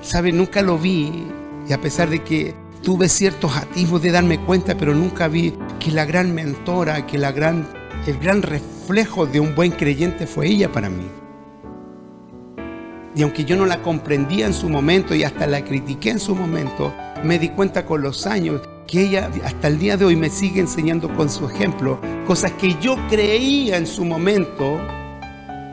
¿sabe? 0.02 0.30
Nunca 0.30 0.60
lo 0.60 0.76
vi 0.76 1.24
y 1.66 1.72
a 1.72 1.80
pesar 1.80 2.10
de 2.10 2.22
que 2.22 2.54
tuve 2.82 3.08
ciertos 3.08 3.56
atisbos 3.56 4.02
de 4.02 4.10
darme 4.10 4.38
cuenta, 4.38 4.76
pero 4.76 4.94
nunca 4.94 5.28
vi 5.28 5.54
que 5.80 5.90
la 5.90 6.04
gran 6.04 6.34
mentora, 6.34 7.06
que 7.06 7.16
la 7.16 7.32
gran, 7.32 7.66
el 8.06 8.18
gran 8.18 8.42
reflejo 8.42 9.24
de 9.24 9.40
un 9.40 9.54
buen 9.54 9.70
creyente 9.70 10.26
fue 10.26 10.48
ella 10.48 10.70
para 10.70 10.90
mí. 10.90 11.21
Y 13.14 13.22
aunque 13.22 13.44
yo 13.44 13.56
no 13.56 13.66
la 13.66 13.82
comprendía 13.82 14.46
en 14.46 14.54
su 14.54 14.68
momento 14.68 15.14
y 15.14 15.24
hasta 15.24 15.46
la 15.46 15.64
critiqué 15.64 16.10
en 16.10 16.20
su 16.20 16.34
momento, 16.34 16.94
me 17.22 17.38
di 17.38 17.50
cuenta 17.50 17.84
con 17.84 18.02
los 18.02 18.26
años 18.26 18.60
que 18.86 19.02
ella 19.02 19.30
hasta 19.44 19.68
el 19.68 19.78
día 19.78 19.96
de 19.96 20.04
hoy 20.04 20.16
me 20.16 20.30
sigue 20.30 20.60
enseñando 20.60 21.14
con 21.14 21.30
su 21.30 21.48
ejemplo 21.48 22.00
cosas 22.26 22.52
que 22.52 22.76
yo 22.80 22.96
creía 23.08 23.76
en 23.76 23.86
su 23.86 24.04
momento 24.04 24.80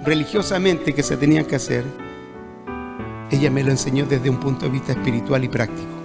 religiosamente 0.06 0.94
que 0.94 1.04
se 1.04 1.18
tenían 1.18 1.46
que 1.46 1.56
hacer. 1.56 1.86
Ella 3.32 3.52
me 3.52 3.64
lo 3.64 3.72
enseñó 3.72 4.06
desde 4.06 4.30
un 4.30 4.40
punto 4.40 4.66
de 4.66 4.72
vista 4.72 4.92
espiritual 4.92 5.44
y 5.44 5.50
práctico 5.50 6.00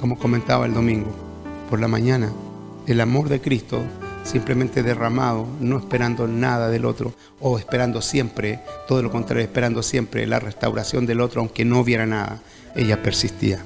como 0.00 0.18
comentaba 0.18 0.64
el 0.64 0.72
domingo, 0.72 1.10
por 1.68 1.78
la 1.78 1.86
mañana, 1.86 2.32
el 2.86 3.00
amor 3.02 3.28
de 3.28 3.40
Cristo 3.40 3.82
simplemente 4.24 4.82
derramado, 4.82 5.46
no 5.60 5.78
esperando 5.78 6.26
nada 6.26 6.68
del 6.68 6.84
otro, 6.84 7.14
o 7.40 7.58
esperando 7.58 8.00
siempre, 8.02 8.60
todo 8.86 9.02
lo 9.02 9.10
contrario, 9.10 9.44
esperando 9.44 9.82
siempre 9.82 10.26
la 10.26 10.40
restauración 10.40 11.06
del 11.06 11.20
otro, 11.20 11.40
aunque 11.40 11.64
no 11.64 11.80
hubiera 11.80 12.06
nada, 12.06 12.40
ella 12.74 13.02
persistía. 13.02 13.64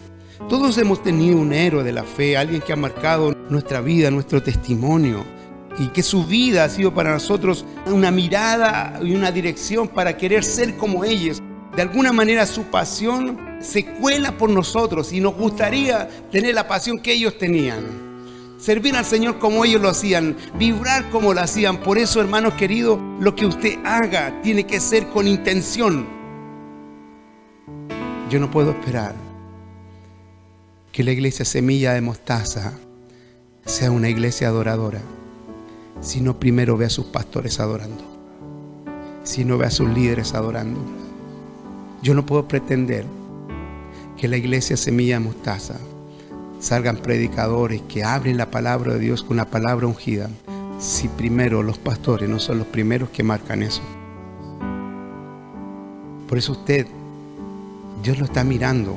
Todos 0.48 0.76
hemos 0.78 1.02
tenido 1.02 1.38
un 1.38 1.52
héroe 1.52 1.82
de 1.82 1.92
la 1.92 2.04
fe, 2.04 2.36
alguien 2.36 2.60
que 2.60 2.72
ha 2.72 2.76
marcado 2.76 3.34
nuestra 3.48 3.80
vida, 3.80 4.10
nuestro 4.10 4.42
testimonio, 4.42 5.24
y 5.78 5.88
que 5.88 6.02
su 6.02 6.24
vida 6.24 6.64
ha 6.64 6.68
sido 6.68 6.94
para 6.94 7.12
nosotros 7.12 7.64
una 7.86 8.10
mirada 8.10 8.98
y 9.02 9.14
una 9.14 9.32
dirección 9.32 9.88
para 9.88 10.16
querer 10.16 10.44
ser 10.44 10.76
como 10.76 11.04
ellos. 11.04 11.42
De 11.74 11.82
alguna 11.82 12.12
manera 12.12 12.46
su 12.46 12.62
pasión 12.64 13.58
se 13.60 13.84
cuela 13.84 14.36
por 14.36 14.50
nosotros 14.50 15.12
y 15.12 15.20
nos 15.20 15.34
gustaría 15.34 16.08
tener 16.30 16.54
la 16.54 16.68
pasión 16.68 17.00
que 17.00 17.12
ellos 17.12 17.36
tenían. 17.38 18.13
Servir 18.58 18.96
al 18.96 19.04
Señor 19.04 19.38
como 19.38 19.64
ellos 19.64 19.82
lo 19.82 19.88
hacían, 19.88 20.36
vibrar 20.58 21.10
como 21.10 21.34
lo 21.34 21.40
hacían. 21.40 21.78
Por 21.82 21.98
eso, 21.98 22.20
hermanos 22.20 22.54
queridos, 22.54 22.98
lo 23.20 23.34
que 23.34 23.46
usted 23.46 23.78
haga 23.84 24.40
tiene 24.42 24.64
que 24.64 24.80
ser 24.80 25.08
con 25.08 25.26
intención. 25.28 26.06
Yo 28.30 28.40
no 28.40 28.50
puedo 28.50 28.70
esperar 28.70 29.14
que 30.92 31.04
la 31.04 31.12
iglesia 31.12 31.44
Semilla 31.44 31.92
de 31.92 32.00
Mostaza 32.00 32.72
sea 33.66 33.90
una 33.90 34.08
iglesia 34.08 34.48
adoradora 34.48 35.00
si 36.00 36.20
no 36.20 36.38
primero 36.38 36.76
ve 36.76 36.86
a 36.86 36.90
sus 36.90 37.06
pastores 37.06 37.60
adorando, 37.60 38.04
si 39.24 39.44
no 39.44 39.58
ve 39.58 39.66
a 39.66 39.70
sus 39.70 39.88
líderes 39.88 40.34
adorando. 40.34 40.80
Yo 42.02 42.14
no 42.14 42.26
puedo 42.26 42.46
pretender 42.46 43.06
que 44.16 44.28
la 44.28 44.36
iglesia 44.36 44.76
Semilla 44.76 45.18
Mostaza 45.20 45.78
salgan 46.64 46.96
predicadores 46.96 47.82
que 47.82 48.04
abren 48.04 48.38
la 48.38 48.50
palabra 48.50 48.94
de 48.94 48.98
Dios 48.98 49.22
con 49.22 49.34
una 49.34 49.50
palabra 49.50 49.86
ungida, 49.86 50.30
si 50.78 51.08
primero 51.08 51.62
los 51.62 51.76
pastores 51.76 52.28
no 52.28 52.40
son 52.40 52.56
los 52.56 52.66
primeros 52.66 53.10
que 53.10 53.22
marcan 53.22 53.62
eso. 53.62 53.82
Por 56.26 56.38
eso 56.38 56.52
usted, 56.52 56.86
Dios 58.02 58.18
lo 58.18 58.24
está 58.24 58.44
mirando 58.44 58.96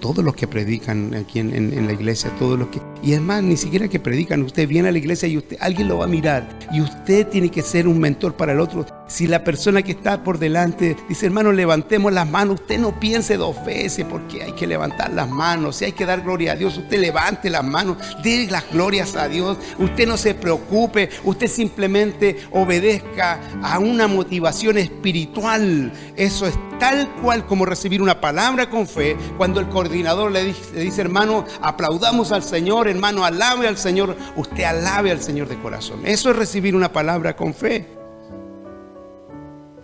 todos 0.00 0.24
los 0.24 0.34
que 0.34 0.48
predican 0.48 1.14
aquí 1.14 1.38
en, 1.38 1.86
la 1.86 1.92
iglesia, 1.92 2.30
todos 2.38 2.58
los 2.58 2.68
que... 2.68 2.80
Y 3.02 3.12
es 3.12 3.20
más, 3.20 3.42
ni 3.42 3.56
siquiera 3.56 3.88
que 3.88 4.00
predican, 4.00 4.42
usted 4.42 4.68
viene 4.68 4.88
a 4.88 4.92
la 4.92 4.98
iglesia 4.98 5.28
y 5.28 5.36
usted, 5.36 5.56
alguien 5.60 5.88
lo 5.88 5.98
va 5.98 6.04
a 6.04 6.08
mirar. 6.08 6.48
Y 6.72 6.80
usted 6.80 7.26
tiene 7.28 7.50
que 7.50 7.62
ser 7.62 7.86
un 7.86 7.98
mentor 7.98 8.36
para 8.36 8.52
el 8.52 8.60
otro. 8.60 8.84
Si 9.08 9.26
la 9.28 9.44
persona 9.44 9.82
que 9.82 9.92
está 9.92 10.24
por 10.24 10.38
delante 10.38 10.96
dice, 11.08 11.26
hermano, 11.26 11.52
levantemos 11.52 12.12
las 12.12 12.28
manos, 12.28 12.60
usted 12.60 12.78
no 12.78 12.98
piense 12.98 13.36
dos 13.36 13.64
veces 13.64 14.04
porque 14.08 14.42
hay 14.42 14.52
que 14.52 14.66
levantar 14.66 15.12
las 15.12 15.30
manos. 15.30 15.76
Si 15.76 15.84
hay 15.84 15.92
que 15.92 16.06
dar 16.06 16.22
gloria 16.22 16.52
a 16.52 16.56
Dios, 16.56 16.76
usted 16.76 16.98
levante 16.98 17.48
las 17.50 17.64
manos, 17.64 17.98
dé 18.24 18.48
las 18.50 18.68
glorias 18.70 19.14
a 19.16 19.28
Dios. 19.28 19.58
Usted 19.78 20.08
no 20.08 20.16
se 20.16 20.34
preocupe, 20.34 21.08
usted 21.24 21.46
simplemente 21.46 22.36
obedezca 22.50 23.40
a 23.62 23.78
una 23.78 24.08
motivación 24.08 24.78
espiritual. 24.78 25.92
Eso 26.16 26.46
es 26.46 26.58
tal 26.78 27.08
cual 27.22 27.46
como 27.46 27.64
recibir 27.64 28.02
una 28.02 28.20
palabra 28.20 28.68
con 28.68 28.86
fe 28.86 29.16
cuando 29.36 29.60
el 29.60 29.68
coordinador 29.68 30.32
le 30.32 30.44
dice, 30.44 31.00
hermano, 31.00 31.44
aplaudamos 31.60 32.32
al 32.32 32.42
Señor, 32.42 32.85
hermano, 32.88 33.24
alabe 33.24 33.68
al 33.68 33.78
Señor, 33.78 34.16
usted 34.36 34.64
alabe 34.64 35.10
al 35.10 35.20
Señor 35.20 35.48
de 35.48 35.58
corazón. 35.58 36.00
Eso 36.04 36.30
es 36.30 36.36
recibir 36.36 36.74
una 36.74 36.92
palabra 36.92 37.36
con 37.36 37.54
fe. 37.54 37.86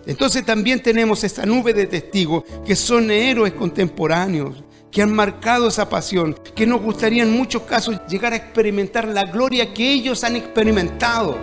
Entonces 0.05 0.45
también 0.45 0.81
tenemos 0.81 1.23
esta 1.23 1.45
nube 1.45 1.73
de 1.73 1.87
testigos 1.87 2.43
que 2.65 2.75
son 2.75 3.09
héroes 3.09 3.53
contemporáneos, 3.53 4.63
que 4.91 5.01
han 5.01 5.13
marcado 5.13 5.69
esa 5.69 5.89
pasión, 5.89 6.35
que 6.55 6.67
nos 6.67 6.81
gustaría 6.81 7.23
en 7.23 7.31
muchos 7.31 7.63
casos 7.63 7.99
llegar 8.07 8.33
a 8.33 8.35
experimentar 8.35 9.07
la 9.07 9.23
gloria 9.23 9.73
que 9.73 9.91
ellos 9.91 10.23
han 10.23 10.35
experimentado. 10.35 11.37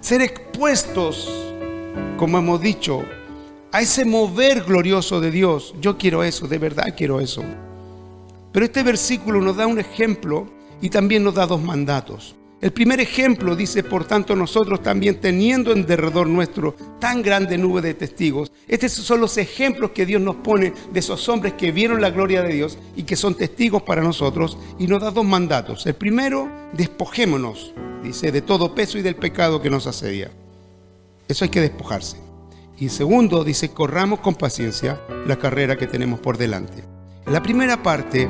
Ser 0.00 0.22
expuestos, 0.22 1.30
como 2.16 2.38
hemos 2.38 2.60
dicho, 2.60 3.02
a 3.72 3.80
ese 3.80 4.04
mover 4.04 4.62
glorioso 4.62 5.20
de 5.20 5.30
Dios. 5.30 5.74
Yo 5.80 5.98
quiero 5.98 6.24
eso, 6.24 6.46
de 6.48 6.58
verdad 6.58 6.94
quiero 6.96 7.20
eso. 7.20 7.44
Pero 8.52 8.64
este 8.64 8.82
versículo 8.82 9.40
nos 9.40 9.56
da 9.56 9.66
un 9.66 9.78
ejemplo 9.78 10.46
y 10.80 10.90
también 10.90 11.22
nos 11.24 11.34
da 11.34 11.46
dos 11.46 11.62
mandatos. 11.62 12.34
El 12.60 12.72
primer 12.72 13.00
ejemplo 13.00 13.56
dice, 13.56 13.82
por 13.82 14.04
tanto, 14.04 14.36
nosotros 14.36 14.82
también 14.82 15.18
teniendo 15.18 15.72
en 15.72 15.86
derredor 15.86 16.26
nuestro 16.26 16.74
tan 16.98 17.22
grande 17.22 17.56
nube 17.56 17.80
de 17.80 17.94
testigos. 17.94 18.52
Estos 18.68 18.92
son 18.92 19.18
los 19.18 19.38
ejemplos 19.38 19.92
que 19.92 20.04
Dios 20.04 20.20
nos 20.20 20.36
pone 20.36 20.74
de 20.92 21.00
esos 21.00 21.26
hombres 21.30 21.54
que 21.54 21.72
vieron 21.72 22.02
la 22.02 22.10
gloria 22.10 22.42
de 22.42 22.52
Dios 22.52 22.76
y 22.94 23.04
que 23.04 23.16
son 23.16 23.34
testigos 23.34 23.82
para 23.82 24.02
nosotros 24.02 24.58
y 24.78 24.88
nos 24.88 25.00
da 25.00 25.10
dos 25.10 25.24
mandatos. 25.24 25.86
El 25.86 25.94
primero, 25.94 26.50
despojémonos, 26.74 27.72
dice, 28.02 28.30
de 28.30 28.42
todo 28.42 28.74
peso 28.74 28.98
y 28.98 29.02
del 29.02 29.16
pecado 29.16 29.62
que 29.62 29.70
nos 29.70 29.86
asedia. 29.86 30.30
Eso 31.28 31.44
hay 31.46 31.50
que 31.50 31.62
despojarse. 31.62 32.18
Y 32.78 32.90
segundo, 32.90 33.42
dice, 33.42 33.70
corramos 33.70 34.20
con 34.20 34.34
paciencia 34.34 35.00
la 35.26 35.38
carrera 35.38 35.78
que 35.78 35.86
tenemos 35.86 36.20
por 36.20 36.36
delante. 36.36 36.84
La 37.26 37.42
primera 37.42 37.82
parte 37.82 38.28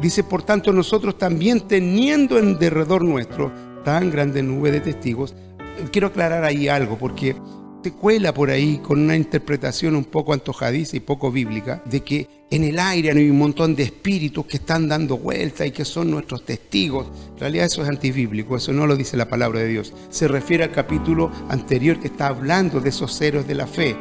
dice, 0.00 0.24
por 0.24 0.42
tanto, 0.42 0.72
nosotros 0.72 1.18
también 1.18 1.62
teniendo 1.62 2.38
en 2.38 2.58
derredor 2.58 3.04
nuestro 3.04 3.52
tan 3.84 4.10
grande 4.10 4.42
nube 4.42 4.70
de 4.70 4.80
testigos. 4.80 5.34
Quiero 5.92 6.08
aclarar 6.08 6.44
ahí 6.44 6.68
algo, 6.68 6.98
porque 6.98 7.36
se 7.82 7.92
cuela 7.92 8.34
por 8.34 8.50
ahí 8.50 8.78
con 8.78 9.00
una 9.00 9.16
interpretación 9.16 9.96
un 9.96 10.04
poco 10.04 10.32
antojadiza 10.32 10.96
y 10.96 11.00
poco 11.00 11.30
bíblica 11.30 11.82
de 11.84 12.00
que 12.00 12.28
en 12.50 12.64
el 12.64 12.78
aire 12.78 13.10
hay 13.10 13.30
un 13.30 13.38
montón 13.38 13.76
de 13.76 13.84
espíritus 13.84 14.46
que 14.46 14.56
están 14.56 14.88
dando 14.88 15.18
vuelta 15.18 15.64
y 15.64 15.70
que 15.70 15.84
son 15.84 16.10
nuestros 16.10 16.44
testigos. 16.44 17.06
En 17.34 17.38
realidad 17.38 17.66
eso 17.66 17.82
es 17.82 17.88
antibíblico, 17.88 18.56
eso 18.56 18.72
no 18.72 18.86
lo 18.86 18.96
dice 18.96 19.16
la 19.16 19.28
palabra 19.28 19.60
de 19.60 19.68
Dios. 19.68 19.92
Se 20.10 20.26
refiere 20.26 20.64
al 20.64 20.72
capítulo 20.72 21.30
anterior 21.48 22.00
que 22.00 22.08
está 22.08 22.28
hablando 22.28 22.80
de 22.80 22.88
esos 22.88 23.20
héroes 23.20 23.46
de 23.46 23.54
la 23.54 23.66
fe. 23.66 23.96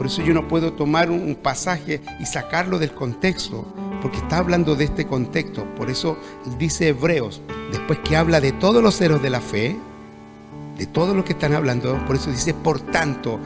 Por 0.00 0.06
eso 0.06 0.22
yo 0.22 0.32
no 0.32 0.48
puedo 0.48 0.72
tomar 0.72 1.10
un 1.10 1.34
pasaje 1.34 2.00
y 2.18 2.24
sacarlo 2.24 2.78
del 2.78 2.92
contexto, 2.92 3.66
porque 4.00 4.16
está 4.16 4.38
hablando 4.38 4.74
de 4.74 4.84
este 4.84 5.06
contexto. 5.06 5.66
Por 5.74 5.90
eso 5.90 6.16
dice 6.58 6.88
Hebreos, 6.88 7.42
después 7.70 7.98
que 7.98 8.16
habla 8.16 8.40
de 8.40 8.52
todos 8.52 8.82
los 8.82 8.98
héroes 9.02 9.20
de 9.20 9.28
la 9.28 9.42
fe, 9.42 9.76
de 10.78 10.86
todo 10.86 11.12
lo 11.12 11.22
que 11.22 11.34
están 11.34 11.52
hablando, 11.52 12.02
por 12.06 12.16
eso 12.16 12.30
dice, 12.30 12.54
por 12.54 12.80
tanto, 12.80 13.38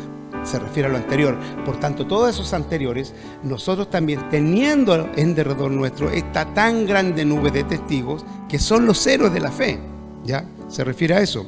se 0.44 0.60
refiere 0.60 0.88
a 0.88 0.92
lo 0.92 0.98
anterior, 0.98 1.36
por 1.64 1.80
tanto, 1.80 2.06
todos 2.06 2.32
esos 2.32 2.52
anteriores, 2.54 3.14
nosotros 3.42 3.90
también 3.90 4.28
teniendo 4.30 5.10
en 5.16 5.34
derredor 5.34 5.72
nuestro 5.72 6.08
esta 6.08 6.54
tan 6.54 6.86
grande 6.86 7.24
nube 7.24 7.50
de 7.50 7.64
testigos 7.64 8.24
que 8.48 8.60
son 8.60 8.86
los 8.86 9.04
héroes 9.08 9.32
de 9.32 9.40
la 9.40 9.50
fe, 9.50 9.80
¿ya? 10.24 10.44
Se 10.68 10.84
refiere 10.84 11.16
a 11.16 11.20
eso. 11.20 11.44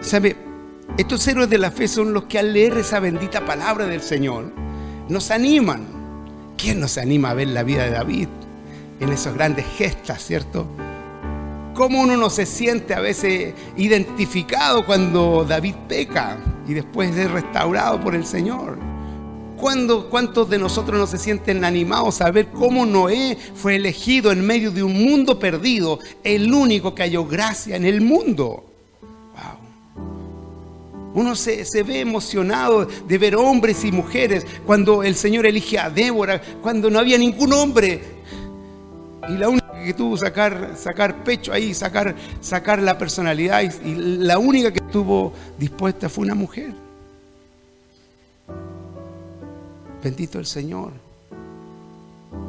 ¿Sabe? 0.00 0.49
Estos 0.98 1.26
héroes 1.28 1.48
de 1.48 1.58
la 1.58 1.70
fe 1.70 1.88
son 1.88 2.12
los 2.12 2.24
que 2.24 2.38
al 2.38 2.52
leer 2.52 2.76
esa 2.78 3.00
bendita 3.00 3.44
palabra 3.44 3.86
del 3.86 4.02
Señor 4.02 4.52
nos 5.08 5.30
animan. 5.30 5.86
¿Quién 6.56 6.80
nos 6.80 6.98
anima 6.98 7.30
a 7.30 7.34
ver 7.34 7.48
la 7.48 7.62
vida 7.62 7.84
de 7.84 7.90
David 7.90 8.28
en 9.00 9.08
esas 9.10 9.34
grandes 9.34 9.64
gestas, 9.76 10.22
cierto? 10.22 10.66
cómo 11.80 12.02
uno 12.02 12.14
no 12.14 12.28
se 12.28 12.44
siente 12.44 12.92
a 12.92 13.00
veces 13.00 13.54
identificado 13.74 14.84
cuando 14.84 15.46
David 15.48 15.74
peca 15.88 16.36
y 16.68 16.74
después 16.74 17.16
es 17.16 17.30
restaurado 17.30 17.98
por 17.98 18.14
el 18.14 18.26
Señor. 18.26 18.78
¿Cuántos 19.56 20.50
de 20.50 20.58
nosotros 20.58 20.98
no 20.98 21.06
se 21.06 21.16
sienten 21.16 21.64
animados 21.64 22.20
a 22.20 22.30
ver 22.30 22.48
cómo 22.48 22.84
Noé 22.84 23.38
fue 23.54 23.76
elegido 23.76 24.30
en 24.30 24.46
medio 24.46 24.70
de 24.70 24.82
un 24.82 24.92
mundo 24.92 25.38
perdido, 25.38 25.98
el 26.22 26.52
único 26.52 26.94
que 26.94 27.04
halló 27.04 27.24
gracia 27.24 27.76
en 27.76 27.86
el 27.86 28.02
mundo? 28.02 28.69
Uno 31.14 31.34
se, 31.34 31.64
se, 31.64 31.82
ve 31.82 32.00
emocionado 32.00 32.84
de 32.86 33.18
ver 33.18 33.34
hombres 33.34 33.84
y 33.84 33.90
mujeres 33.90 34.46
cuando 34.64 35.02
el 35.02 35.16
Señor 35.16 35.46
elige 35.46 35.78
a 35.78 35.90
Débora, 35.90 36.40
cuando 36.62 36.88
no 36.90 36.98
había 36.98 37.18
ningún 37.18 37.52
hombre. 37.52 38.00
Y 39.28 39.32
la 39.32 39.48
única 39.48 39.84
que 39.84 39.94
tuvo 39.94 40.16
sacar, 40.16 40.74
sacar 40.76 41.24
pecho 41.24 41.52
ahí, 41.52 41.74
sacar, 41.74 42.14
sacar 42.40 42.80
la 42.80 42.96
personalidad, 42.96 43.62
y 43.62 43.94
la 43.94 44.38
única 44.38 44.72
que 44.72 44.78
estuvo 44.78 45.32
dispuesta 45.58 46.08
fue 46.08 46.24
una 46.24 46.34
mujer. 46.34 46.72
Bendito 50.02 50.38
el 50.38 50.46
Señor. 50.46 50.92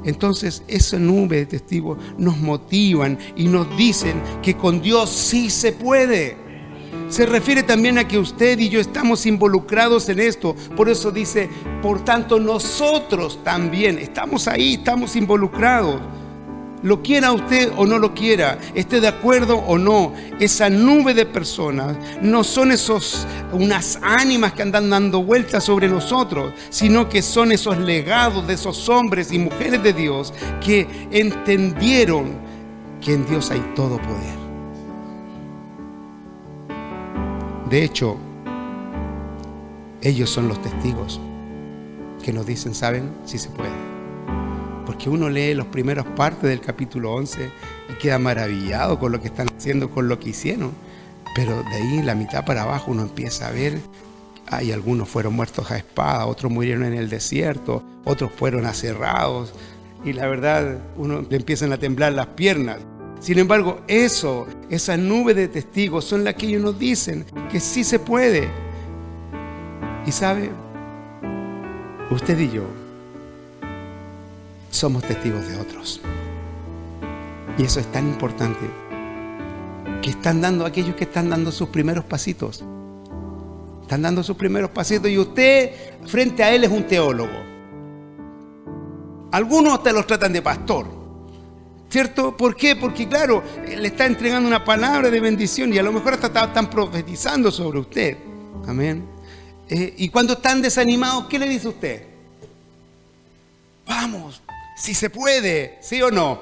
Entonces 0.04 0.64
esa 0.68 0.98
nube 0.98 1.38
de 1.38 1.46
testigos 1.46 1.98
nos 2.18 2.38
motivan 2.38 3.18
y 3.36 3.48
nos 3.48 3.76
dicen 3.78 4.22
que 4.42 4.56
con 4.56 4.82
Dios 4.82 5.10
sí 5.10 5.50
se 5.50 5.74
puede. 5.74 6.38
Se 7.12 7.26
refiere 7.26 7.62
también 7.62 7.98
a 7.98 8.08
que 8.08 8.18
usted 8.18 8.58
y 8.58 8.70
yo 8.70 8.80
estamos 8.80 9.26
involucrados 9.26 10.08
en 10.08 10.22
esto. 10.22 10.56
Por 10.78 10.88
eso 10.88 11.12
dice, 11.12 11.50
por 11.82 12.06
tanto 12.06 12.40
nosotros 12.40 13.44
también 13.44 13.98
estamos 13.98 14.48
ahí, 14.48 14.76
estamos 14.76 15.18
involucrados. 15.18 16.00
Lo 16.84 17.04
quiera 17.04 17.34
usted 17.34 17.70
o 17.76 17.86
no 17.86 18.00
lo 18.00 18.14
quiera, 18.14 18.58
esté 18.76 19.02
de 19.02 19.10
acuerdo 19.10 19.58
o 19.58 19.78
no, 19.78 20.14
esa 20.40 20.70
nube 20.70 21.14
de 21.14 21.26
personas 21.26 21.98
no 22.22 22.46
son 22.46 22.72
esos 22.72 23.28
unas 23.52 24.00
ánimas 24.02 24.54
que 24.54 24.62
andan 24.62 24.90
dando 24.90 25.22
vueltas 25.22 25.66
sobre 25.66 25.90
nosotros, 25.90 26.54
sino 26.70 27.10
que 27.10 27.22
son 27.22 27.52
esos 27.52 27.78
legados 27.78 28.48
de 28.48 28.54
esos 28.54 28.88
hombres 28.88 29.34
y 29.34 29.38
mujeres 29.38 29.84
de 29.84 29.92
Dios 29.92 30.34
que 30.66 30.88
entendieron 31.12 32.32
que 33.02 33.16
en 33.16 33.28
Dios 33.28 33.52
hay 33.52 33.60
todo 33.76 33.98
poder. 33.98 34.41
De 37.72 37.84
hecho, 37.84 38.18
ellos 40.02 40.30
son 40.30 40.48
los 40.48 40.62
testigos 40.62 41.20
que 42.24 42.32
nos 42.32 42.46
dicen, 42.46 42.76
¿saben? 42.76 43.12
Si 43.26 43.40
se 43.40 43.50
puede 43.50 43.92
porque 44.92 45.10
uno 45.10 45.30
lee 45.30 45.54
los 45.54 45.68
primeros 45.68 46.06
partes 46.18 46.50
del 46.50 46.60
capítulo 46.60 47.14
11 47.14 47.50
y 47.90 47.94
queda 47.94 48.20
maravillado 48.20 49.00
con 49.00 49.14
lo 49.14 49.22
que 49.22 49.28
están 49.28 49.48
haciendo, 49.48 49.90
con 49.90 50.10
lo 50.10 50.20
que 50.20 50.32
hicieron. 50.32 50.74
Pero 51.34 51.64
de 51.64 51.76
ahí, 51.76 52.02
la 52.02 52.14
mitad 52.14 52.44
para 52.44 52.64
abajo, 52.64 52.92
uno 52.92 53.04
empieza 53.04 53.48
a 53.48 53.52
ver, 53.52 53.80
hay 54.48 54.74
algunos 54.74 55.08
fueron 55.08 55.34
muertos 55.34 55.72
a 55.72 55.78
espada, 55.78 56.26
otros 56.26 56.52
murieron 56.52 56.84
en 56.84 56.94
el 56.94 57.10
desierto, 57.10 57.84
otros 58.04 58.32
fueron 58.36 58.66
aserrados. 58.66 59.54
Y 60.04 60.12
la 60.12 60.28
verdad, 60.28 60.80
uno 60.98 61.22
le 61.30 61.38
empiezan 61.38 61.72
a 61.72 61.78
temblar 61.78 62.12
las 62.12 62.28
piernas. 62.28 62.80
Sin 63.22 63.38
embargo, 63.38 63.82
eso, 63.88 64.48
esa 64.72 64.98
nube 64.98 65.36
de 65.36 65.48
testigos 65.48 66.06
son 66.06 66.24
las 66.24 66.34
que 66.34 66.48
ellos 66.48 66.64
nos 66.64 66.80
dicen 66.80 67.24
que 67.52 67.60
sí 67.60 67.84
se 67.84 68.00
puede. 68.00 68.50
Y 70.08 70.12
sabe, 70.12 70.50
usted 72.10 72.40
y 72.40 72.50
yo 72.50 72.64
somos 74.72 75.04
testigos 75.04 75.48
de 75.48 75.60
otros. 75.60 76.02
Y 77.60 77.64
eso 77.64 77.80
es 77.80 77.86
tan 77.92 78.08
importante 78.08 78.66
que 80.02 80.10
están 80.10 80.42
dando 80.42 80.66
aquellos 80.66 80.96
que 80.96 81.04
están 81.04 81.30
dando 81.30 81.52
sus 81.52 81.70
primeros 81.70 82.04
pasitos. 82.04 82.64
Están 83.84 84.02
dando 84.02 84.24
sus 84.24 84.36
primeros 84.36 84.72
pasitos 84.72 85.12
y 85.12 85.20
usted 85.20 85.74
frente 86.08 86.44
a 86.44 86.52
él 86.56 86.64
es 86.64 86.72
un 86.72 86.88
teólogo. 86.88 87.38
Algunos 89.32 89.84
te 89.84 89.94
los 89.94 90.08
tratan 90.08 90.34
de 90.34 90.42
pastor. 90.42 91.01
¿Cierto? 91.92 92.38
¿Por 92.38 92.56
qué? 92.56 92.78
Porque 92.78 93.06
claro, 93.06 93.44
le 93.68 93.86
está 93.86 94.06
entregando 94.06 94.48
una 94.48 94.64
palabra 94.64 95.10
de 95.10 95.20
bendición 95.20 95.74
y 95.74 95.78
a 95.78 95.84
lo 95.84 95.92
mejor 95.92 96.14
hasta 96.14 96.46
están 96.46 96.70
profetizando 96.70 97.52
sobre 97.52 97.80
usted. 97.80 98.18
Amén. 98.66 99.06
Eh, 99.70 99.94
y 99.98 100.08
cuando 100.08 100.34
están 100.34 100.62
desanimados, 100.62 101.28
¿qué 101.28 101.38
le 101.38 101.50
dice 101.50 101.68
usted? 101.68 102.04
Vamos, 103.86 104.42
si 104.78 104.94
se 104.94 105.10
puede, 105.10 105.80
¿sí 105.82 106.02
o 106.02 106.10
no? 106.10 106.40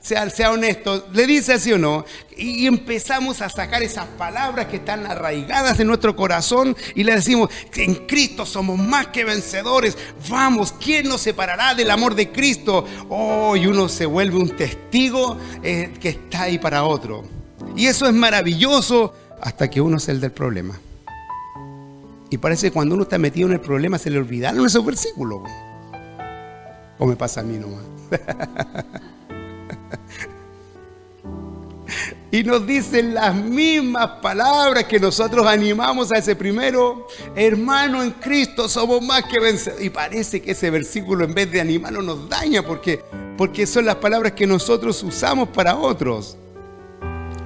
Sea, 0.00 0.30
sea, 0.30 0.50
honesto, 0.50 1.08
le 1.12 1.26
dice 1.26 1.58
sí 1.58 1.72
o 1.72 1.78
no, 1.78 2.04
y 2.36 2.66
empezamos 2.66 3.42
a 3.42 3.48
sacar 3.48 3.82
esas 3.82 4.06
palabras 4.06 4.66
que 4.66 4.76
están 4.76 5.06
arraigadas 5.06 5.78
en 5.78 5.86
nuestro 5.86 6.16
corazón 6.16 6.76
y 6.94 7.04
le 7.04 7.14
decimos, 7.14 7.50
en 7.74 7.94
Cristo 8.06 8.46
somos 8.46 8.78
más 8.78 9.08
que 9.08 9.24
vencedores, 9.24 9.96
vamos, 10.28 10.72
¿quién 10.72 11.08
nos 11.08 11.20
separará 11.20 11.74
del 11.74 11.90
amor 11.90 12.14
de 12.14 12.32
Cristo? 12.32 12.86
Oh, 13.08 13.56
y 13.56 13.66
uno 13.66 13.88
se 13.88 14.06
vuelve 14.06 14.36
un 14.36 14.56
testigo 14.56 15.36
eh, 15.62 15.92
que 16.00 16.10
está 16.10 16.42
ahí 16.42 16.58
para 16.58 16.84
otro. 16.84 17.24
Y 17.76 17.86
eso 17.86 18.06
es 18.06 18.14
maravilloso 18.14 19.14
hasta 19.40 19.68
que 19.68 19.80
uno 19.80 19.98
es 19.98 20.08
el 20.08 20.20
del 20.20 20.32
problema. 20.32 20.78
Y 22.30 22.38
parece 22.38 22.68
que 22.68 22.72
cuando 22.72 22.94
uno 22.94 23.04
está 23.04 23.18
metido 23.18 23.48
en 23.48 23.54
el 23.54 23.60
problema 23.60 23.98
se 23.98 24.10
le 24.10 24.18
olvidaron 24.18 24.64
esos 24.66 24.84
versículos. 24.84 25.42
¿O 26.98 27.06
me 27.06 27.16
pasa 27.16 27.40
a 27.40 27.44
mí 27.44 27.58
nomás? 27.58 27.84
y 32.30 32.42
nos 32.42 32.66
dicen 32.66 33.14
las 33.14 33.34
mismas 33.34 34.08
palabras 34.20 34.84
que 34.84 34.98
nosotros 34.98 35.46
animamos 35.46 36.10
a 36.10 36.18
ese 36.18 36.34
primero, 36.34 37.06
hermano 37.36 38.02
en 38.02 38.10
Cristo, 38.10 38.68
somos 38.68 39.00
más 39.02 39.22
que 39.24 39.38
vencedores. 39.38 39.84
Y 39.84 39.90
parece 39.90 40.42
que 40.42 40.50
ese 40.50 40.68
versículo 40.70 41.24
en 41.24 41.32
vez 41.32 41.52
de 41.52 41.60
animarnos 41.60 42.04
nos 42.04 42.28
daña 42.28 42.66
porque, 42.66 43.04
porque 43.36 43.66
son 43.66 43.84
las 43.84 43.96
palabras 43.96 44.32
que 44.32 44.46
nosotros 44.46 45.00
usamos 45.04 45.48
para 45.50 45.76
otros. 45.76 46.36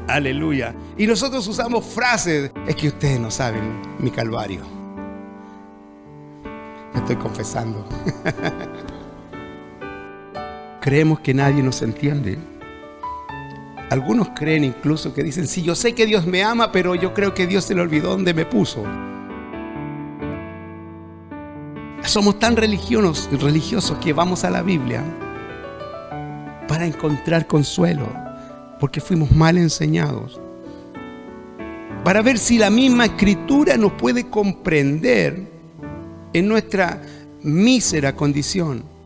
Aleluya. 0.07 0.75
Y 0.97 1.07
nosotros 1.07 1.47
usamos 1.47 1.85
frases, 1.85 2.51
es 2.67 2.75
que 2.75 2.89
ustedes 2.89 3.21
no 3.21 3.31
saben 3.31 3.83
mi 3.99 4.11
calvario. 4.11 4.63
Me 6.95 7.01
estoy 7.01 7.17
confesando. 7.17 7.87
creemos 10.89 11.21
que 11.21 11.35
nadie 11.35 11.63
nos 11.63 11.83
entiende. 11.83 12.39
Algunos 13.91 14.31
creen 14.31 14.65
incluso 14.65 15.13
que 15.13 15.23
dicen, 15.23 15.47
sí, 15.47 15.63
yo 15.63 15.75
sé 15.75 15.95
que 15.95 16.07
Dios 16.07 16.27
me 16.27 16.43
ama, 16.43 16.73
pero 16.73 16.95
yo 16.95 17.13
creo 17.13 17.35
que 17.35 17.47
Dios 17.47 17.65
se 17.65 17.75
le 17.75 17.83
olvidó 17.83 18.09
donde 18.09 18.33
me 18.33 18.47
puso. 18.47 18.85
Somos 22.05 22.39
tan 22.39 22.57
religiosos, 22.57 23.29
religiosos 23.39 23.99
que 23.99 24.15
vamos 24.15 24.45
a 24.45 24.51
la 24.51 24.63
Biblia 24.63 25.05
para 26.67 26.87
encontrar 26.87 27.47
consuelo, 27.47 28.09
porque 28.81 29.03
fuimos 29.03 29.31
mal 29.31 29.59
enseñados. 29.59 30.41
Para 32.03 32.23
ver 32.23 32.39
si 32.39 32.57
la 32.57 32.71
misma 32.71 33.05
escritura 33.05 33.77
nos 33.77 33.93
puede 33.93 34.31
comprender 34.31 35.51
en 36.33 36.49
nuestra 36.49 37.03
mísera 37.43 38.17
condición 38.17 38.98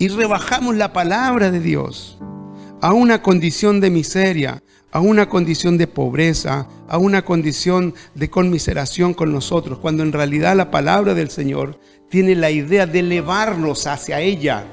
y 0.00 0.08
rebajamos 0.08 0.76
la 0.76 0.94
palabra 0.94 1.50
de 1.50 1.60
Dios 1.60 2.16
a 2.80 2.94
una 2.94 3.20
condición 3.20 3.80
de 3.80 3.90
miseria, 3.90 4.62
a 4.92 5.00
una 5.00 5.28
condición 5.28 5.76
de 5.76 5.86
pobreza, 5.86 6.66
a 6.88 6.96
una 6.96 7.22
condición 7.22 7.94
de 8.14 8.30
conmiseración 8.30 9.12
con 9.12 9.30
nosotros, 9.30 9.78
cuando 9.78 10.02
en 10.02 10.12
realidad 10.12 10.56
la 10.56 10.70
palabra 10.70 11.12
del 11.12 11.28
Señor 11.28 11.78
tiene 12.08 12.34
la 12.34 12.50
idea 12.50 12.86
de 12.86 13.00
elevarnos 13.00 13.86
hacia 13.86 14.20
ella. 14.20 14.64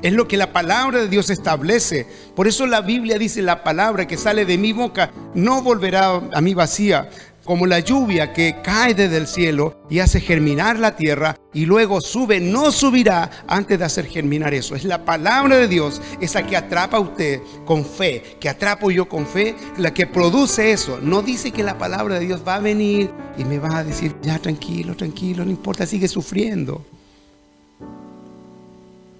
Es 0.00 0.14
lo 0.14 0.26
que 0.26 0.38
la 0.38 0.54
palabra 0.54 1.00
de 1.00 1.08
Dios 1.08 1.28
establece. 1.28 2.06
Por 2.34 2.48
eso 2.48 2.66
la 2.66 2.80
Biblia 2.80 3.18
dice, 3.18 3.42
la 3.42 3.62
palabra 3.62 4.06
que 4.06 4.16
sale 4.16 4.46
de 4.46 4.56
mi 4.56 4.72
boca 4.72 5.10
no 5.34 5.62
volverá 5.62 6.22
a 6.32 6.40
mí 6.40 6.54
vacía, 6.54 7.10
como 7.46 7.66
la 7.66 7.80
lluvia 7.80 8.32
que 8.32 8.56
cae 8.62 8.92
desde 8.92 9.16
el 9.16 9.26
cielo 9.26 9.80
y 9.88 10.00
hace 10.00 10.20
germinar 10.20 10.78
la 10.78 10.96
tierra 10.96 11.38
y 11.54 11.64
luego 11.64 12.02
sube, 12.02 12.40
no 12.40 12.70
subirá 12.72 13.30
antes 13.46 13.78
de 13.78 13.84
hacer 13.84 14.06
germinar 14.06 14.52
eso. 14.52 14.74
Es 14.74 14.84
la 14.84 15.04
palabra 15.04 15.56
de 15.56 15.68
Dios, 15.68 16.02
esa 16.20 16.46
que 16.46 16.56
atrapa 16.56 16.98
a 16.98 17.00
usted 17.00 17.40
con 17.64 17.86
fe, 17.86 18.36
que 18.40 18.50
atrapo 18.50 18.90
yo 18.90 19.08
con 19.08 19.26
fe, 19.26 19.54
la 19.78 19.94
que 19.94 20.06
produce 20.06 20.72
eso. 20.72 20.98
No 21.00 21.22
dice 21.22 21.52
que 21.52 21.62
la 21.62 21.78
palabra 21.78 22.18
de 22.18 22.26
Dios 22.26 22.42
va 22.46 22.56
a 22.56 22.60
venir 22.60 23.10
y 23.38 23.44
me 23.44 23.58
va 23.58 23.78
a 23.78 23.84
decir, 23.84 24.14
ya 24.20 24.38
tranquilo, 24.38 24.94
tranquilo, 24.96 25.44
no 25.44 25.50
importa, 25.50 25.86
sigue 25.86 26.08
sufriendo 26.08 26.84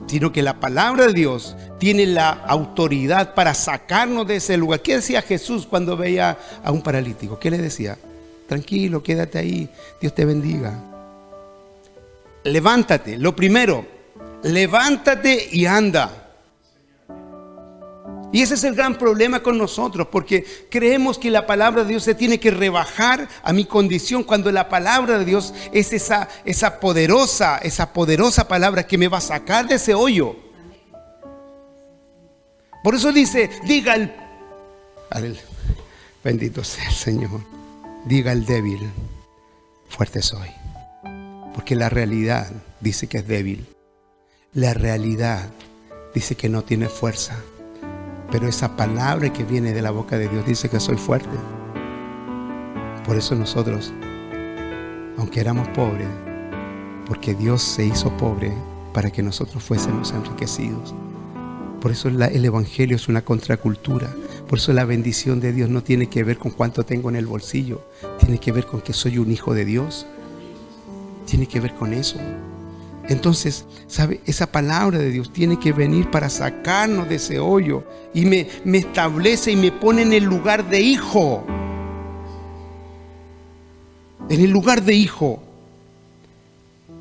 sino 0.06 0.30
que 0.30 0.40
la 0.40 0.60
palabra 0.60 1.06
de 1.06 1.12
Dios 1.12 1.56
tiene 1.80 2.06
la 2.06 2.30
autoridad 2.30 3.34
para 3.34 3.54
sacarnos 3.54 4.24
de 4.28 4.36
ese 4.36 4.56
lugar. 4.56 4.80
¿Qué 4.80 4.94
decía 4.94 5.20
Jesús 5.20 5.66
cuando 5.66 5.96
veía 5.96 6.38
a 6.62 6.70
un 6.70 6.80
paralítico? 6.80 7.40
¿Qué 7.40 7.50
le 7.50 7.58
decía? 7.58 7.98
Tranquilo, 8.46 9.02
quédate 9.02 9.38
ahí. 9.38 9.68
Dios 10.00 10.14
te 10.14 10.24
bendiga. 10.24 10.72
Levántate. 12.44 13.18
Lo 13.18 13.34
primero, 13.34 13.86
levántate 14.42 15.48
y 15.52 15.66
anda. 15.66 16.26
Y 18.32 18.42
ese 18.42 18.54
es 18.54 18.64
el 18.64 18.74
gran 18.74 18.98
problema 18.98 19.42
con 19.42 19.56
nosotros, 19.56 20.08
porque 20.10 20.44
creemos 20.68 21.18
que 21.18 21.30
la 21.30 21.46
palabra 21.46 21.84
de 21.84 21.90
Dios 21.90 22.02
se 22.02 22.14
tiene 22.14 22.38
que 22.38 22.50
rebajar 22.50 23.28
a 23.42 23.52
mi 23.52 23.64
condición 23.64 24.24
cuando 24.24 24.52
la 24.52 24.68
palabra 24.68 25.18
de 25.18 25.24
Dios 25.24 25.54
es 25.72 25.92
esa, 25.92 26.28
esa 26.44 26.78
poderosa, 26.80 27.58
esa 27.58 27.92
poderosa 27.92 28.46
palabra 28.46 28.86
que 28.86 28.98
me 28.98 29.08
va 29.08 29.18
a 29.18 29.22
sacar 29.22 29.66
de 29.66 29.76
ese 29.76 29.94
hoyo. 29.94 30.36
Por 32.82 32.94
eso 32.94 33.10
dice, 33.10 33.48
diga 33.66 33.94
el, 33.94 34.12
bendito 36.22 36.62
sea 36.62 36.88
el 36.88 36.94
Señor, 36.94 37.40
diga 38.06 38.30
el 38.30 38.46
débil, 38.46 38.88
fuerte 39.88 40.22
soy. 40.22 40.48
Porque 41.54 41.74
la 41.74 41.88
realidad 41.88 42.50
dice 42.80 43.08
que 43.08 43.18
es 43.18 43.26
débil. 43.26 43.66
La 44.52 44.74
realidad 44.74 45.50
dice 46.14 46.36
que 46.36 46.48
no 46.48 46.62
tiene 46.62 46.88
fuerza. 46.88 47.36
Pero 48.30 48.48
esa 48.48 48.76
palabra 48.76 49.32
que 49.32 49.44
viene 49.44 49.72
de 49.72 49.82
la 49.82 49.90
boca 49.90 50.18
de 50.18 50.28
Dios 50.28 50.46
dice 50.46 50.68
que 50.68 50.80
soy 50.80 50.96
fuerte. 50.96 51.36
Por 53.04 53.16
eso 53.16 53.34
nosotros, 53.34 53.92
aunque 55.18 55.40
éramos 55.40 55.68
pobres, 55.68 56.08
porque 57.06 57.34
Dios 57.34 57.62
se 57.62 57.84
hizo 57.86 58.16
pobre 58.16 58.52
para 58.92 59.10
que 59.10 59.22
nosotros 59.22 59.62
fuésemos 59.62 60.12
enriquecidos. 60.12 60.94
Por 61.80 61.90
eso 61.90 62.08
el 62.08 62.44
Evangelio 62.44 62.96
es 62.96 63.08
una 63.08 63.22
contracultura. 63.22 64.12
Por 64.48 64.58
eso 64.58 64.72
la 64.72 64.84
bendición 64.84 65.40
de 65.40 65.52
Dios 65.52 65.68
no 65.70 65.82
tiene 65.82 66.08
que 66.08 66.22
ver 66.22 66.38
con 66.38 66.52
cuánto 66.52 66.84
tengo 66.84 67.08
en 67.08 67.16
el 67.16 67.26
bolsillo. 67.26 67.82
Tiene 68.20 68.38
que 68.38 68.52
ver 68.52 68.66
con 68.66 68.80
que 68.80 68.92
soy 68.92 69.18
un 69.18 69.32
hijo 69.32 69.54
de 69.54 69.64
Dios. 69.64 70.06
Tiene 71.26 71.46
que 71.46 71.58
ver 71.58 71.74
con 71.74 71.92
eso. 71.92 72.18
Entonces, 73.08 73.64
¿sabe? 73.88 74.20
Esa 74.24 74.50
palabra 74.50 74.98
de 74.98 75.10
Dios 75.10 75.32
tiene 75.32 75.58
que 75.58 75.72
venir 75.72 76.10
para 76.10 76.28
sacarnos 76.28 77.08
de 77.08 77.16
ese 77.16 77.38
hoyo 77.38 77.84
y 78.14 78.24
me, 78.24 78.48
me 78.64 78.78
establece 78.78 79.52
y 79.52 79.56
me 79.56 79.72
pone 79.72 80.02
en 80.02 80.12
el 80.12 80.24
lugar 80.24 80.68
de 80.68 80.80
hijo. 80.80 81.44
En 84.28 84.40
el 84.40 84.50
lugar 84.50 84.82
de 84.82 84.94
hijo. 84.94 85.42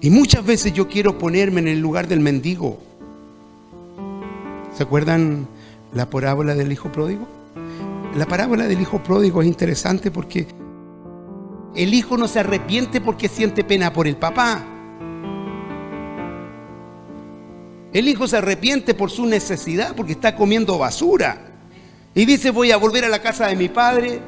Y 0.02 0.10
muchas 0.10 0.46
veces 0.46 0.74
yo 0.74 0.88
quiero 0.88 1.18
ponerme 1.18 1.62
en 1.62 1.68
el 1.68 1.80
lugar 1.80 2.08
del 2.08 2.20
mendigo. 2.20 2.80
¿Se 4.76 4.84
acuerdan 4.84 5.48
la 5.96 6.10
parábola 6.10 6.54
del 6.54 6.72
hijo 6.72 6.92
pródigo? 6.92 7.28
La 8.16 8.28
parábola 8.28 8.68
del 8.68 8.80
hijo 8.80 9.02
pródigo 9.02 9.42
es 9.42 9.48
interesante 9.48 10.12
porque 10.12 10.46
el 11.74 11.94
hijo 11.94 12.18
no 12.18 12.28
se 12.28 12.42
arrepiente 12.42 13.02
porque 13.02 13.28
siente 13.28 13.64
pena 13.64 13.92
por 13.92 14.06
el 14.06 14.18
papá. 14.18 14.64
El 17.94 18.10
hijo 18.10 18.28
se 18.28 18.38
arrepiente 18.38 18.94
por 18.94 19.10
su 19.10 19.26
necesidad 19.26 19.96
porque 19.96 20.12
está 20.12 20.36
comiendo 20.36 20.78
basura. 20.78 21.54
Y 22.14 22.26
dice, 22.26 22.52
voy 22.52 22.72
a 22.72 22.78
volver 22.78 23.06
a 23.06 23.10
la 23.10 23.22
casa 23.22 23.48
de 23.48 23.56
mi 23.56 23.70
padre. 23.70 24.20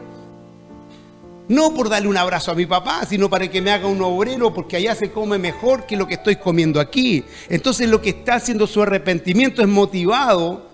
No 1.49 1.73
por 1.73 1.89
darle 1.89 2.07
un 2.07 2.17
abrazo 2.17 2.51
a 2.51 2.55
mi 2.55 2.65
papá, 2.65 3.05
sino 3.05 3.29
para 3.29 3.49
que 3.49 3.61
me 3.61 3.71
haga 3.71 3.87
un 3.87 4.01
obrero, 4.01 4.53
porque 4.53 4.77
allá 4.77 4.95
se 4.95 5.11
come 5.11 5.37
mejor 5.37 5.85
que 5.85 5.95
lo 5.95 6.07
que 6.07 6.15
estoy 6.15 6.37
comiendo 6.37 6.79
aquí. 6.79 7.23
Entonces 7.49 7.89
lo 7.89 8.01
que 8.01 8.09
está 8.09 8.35
haciendo 8.35 8.67
su 8.67 8.81
arrepentimiento 8.81 9.61
es 9.61 9.67
motivado 9.67 10.69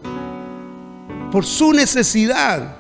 por 1.34 1.48
su 1.48 1.74
necesidad. 1.74 2.76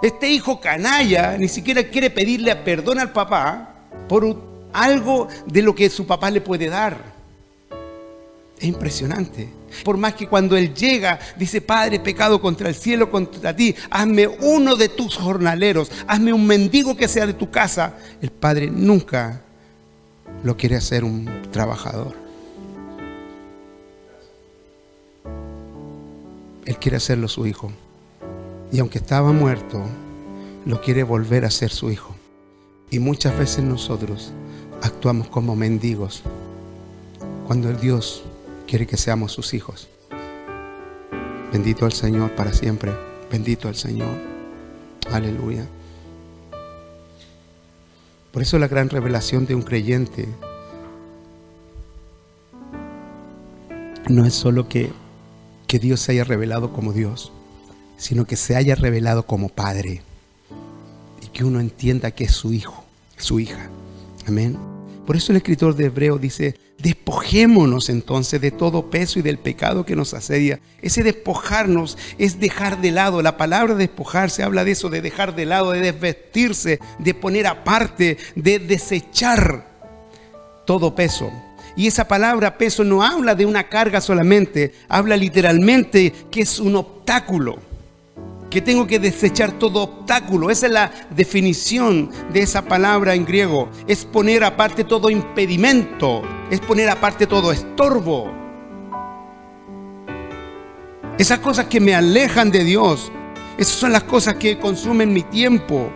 Este 0.00 0.30
hijo 0.30 0.60
canalla 0.60 1.36
ni 1.36 1.48
siquiera 1.48 1.82
quiere 1.82 2.08
pedirle 2.08 2.54
perdón 2.54 3.00
al 3.00 3.10
papá 3.10 3.74
por 4.08 4.40
algo 4.72 5.26
de 5.44 5.60
lo 5.60 5.74
que 5.74 5.90
su 5.90 6.06
papá 6.06 6.30
le 6.30 6.40
puede 6.40 6.68
dar. 6.68 6.96
Es 8.56 8.62
impresionante. 8.62 9.48
Por 9.82 9.96
más 9.96 10.14
que 10.14 10.28
cuando 10.28 10.56
él 10.56 10.72
llega, 10.72 11.18
dice, 11.36 11.60
Padre, 11.60 11.98
pecado 11.98 12.40
contra 12.40 12.68
el 12.68 12.76
cielo, 12.76 13.10
contra 13.10 13.56
ti, 13.56 13.74
hazme 13.90 14.28
uno 14.28 14.76
de 14.76 14.88
tus 14.88 15.16
jornaleros, 15.16 15.90
hazme 16.06 16.32
un 16.32 16.46
mendigo 16.46 16.96
que 16.96 17.08
sea 17.08 17.26
de 17.26 17.34
tu 17.34 17.50
casa. 17.50 17.96
El 18.22 18.30
Padre 18.30 18.70
nunca 18.70 19.42
lo 20.44 20.56
quiere 20.56 20.76
hacer 20.76 21.02
un 21.02 21.42
trabajador. 21.50 22.25
Él 26.66 26.76
quiere 26.78 26.98
hacerlo 26.98 27.28
su 27.28 27.46
hijo. 27.46 27.70
Y 28.72 28.80
aunque 28.80 28.98
estaba 28.98 29.32
muerto, 29.32 29.82
lo 30.66 30.80
quiere 30.82 31.04
volver 31.04 31.44
a 31.44 31.50
ser 31.50 31.70
su 31.70 31.90
hijo. 31.90 32.14
Y 32.90 32.98
muchas 32.98 33.38
veces 33.38 33.64
nosotros 33.64 34.32
actuamos 34.82 35.28
como 35.28 35.56
mendigos 35.56 36.22
cuando 37.46 37.70
el 37.70 37.78
Dios 37.80 38.24
quiere 38.66 38.86
que 38.86 38.96
seamos 38.96 39.32
sus 39.32 39.54
hijos. 39.54 39.88
Bendito 41.52 41.86
al 41.86 41.92
Señor 41.92 42.34
para 42.34 42.52
siempre. 42.52 42.92
Bendito 43.30 43.68
al 43.68 43.76
Señor. 43.76 44.16
Aleluya. 45.12 45.64
Por 48.32 48.42
eso 48.42 48.58
la 48.58 48.68
gran 48.68 48.90
revelación 48.90 49.46
de 49.46 49.54
un 49.54 49.62
creyente 49.62 50.28
no 54.08 54.26
es 54.26 54.34
solo 54.34 54.68
que, 54.68 54.92
que 55.66 55.78
Dios 55.78 56.00
se 56.00 56.12
haya 56.12 56.24
revelado 56.24 56.72
como 56.72 56.92
Dios 56.92 57.32
sino 57.96 58.26
que 58.26 58.36
se 58.36 58.56
haya 58.56 58.74
revelado 58.74 59.26
como 59.26 59.48
Padre 59.48 60.02
y 61.22 61.28
que 61.28 61.44
uno 61.44 61.60
entienda 61.60 62.10
que 62.10 62.24
es 62.24 62.32
su 62.32 62.52
hijo, 62.52 62.84
su 63.16 63.40
hija. 63.40 63.70
Amén. 64.26 64.58
Por 65.06 65.16
eso 65.16 65.32
el 65.32 65.36
escritor 65.36 65.76
de 65.76 65.86
Hebreo 65.86 66.18
dice, 66.18 66.56
despojémonos 66.78 67.88
entonces 67.88 68.40
de 68.40 68.50
todo 68.50 68.90
peso 68.90 69.18
y 69.18 69.22
del 69.22 69.38
pecado 69.38 69.86
que 69.86 69.96
nos 69.96 70.14
asedia. 70.14 70.60
Ese 70.82 71.02
despojarnos 71.02 71.96
es 72.18 72.40
dejar 72.40 72.80
de 72.80 72.90
lado. 72.90 73.22
La 73.22 73.36
palabra 73.36 73.74
despojarse 73.74 74.42
habla 74.42 74.64
de 74.64 74.72
eso, 74.72 74.90
de 74.90 75.00
dejar 75.00 75.36
de 75.36 75.46
lado, 75.46 75.70
de 75.70 75.80
desvestirse, 75.80 76.80
de 76.98 77.14
poner 77.14 77.46
aparte, 77.46 78.18
de 78.34 78.58
desechar 78.58 79.64
todo 80.66 80.94
peso. 80.94 81.30
Y 81.76 81.86
esa 81.86 82.08
palabra 82.08 82.56
peso 82.56 82.84
no 82.84 83.02
habla 83.02 83.34
de 83.34 83.44
una 83.44 83.68
carga 83.68 84.00
solamente, 84.00 84.72
habla 84.88 85.16
literalmente 85.16 86.12
que 86.30 86.40
es 86.40 86.58
un 86.58 86.76
obstáculo 86.76 87.58
que 88.50 88.62
tengo 88.62 88.86
que 88.86 88.98
desechar 88.98 89.52
todo 89.52 89.82
obstáculo. 89.82 90.50
Esa 90.50 90.66
es 90.66 90.72
la 90.72 90.90
definición 91.10 92.10
de 92.32 92.40
esa 92.40 92.62
palabra 92.62 93.14
en 93.14 93.26
griego. 93.26 93.68
Es 93.86 94.06
poner 94.06 94.44
aparte 94.44 94.84
todo 94.84 95.10
impedimento, 95.10 96.22
es 96.50 96.60
poner 96.60 96.88
aparte 96.88 97.26
todo 97.26 97.52
estorbo. 97.52 98.32
Esas 101.18 101.38
cosas 101.40 101.66
que 101.66 101.80
me 101.80 101.94
alejan 101.94 102.50
de 102.50 102.64
Dios, 102.64 103.10
esas 103.58 103.74
son 103.74 103.92
las 103.92 104.04
cosas 104.04 104.36
que 104.36 104.58
consumen 104.58 105.12
mi 105.12 105.22
tiempo. 105.22 105.90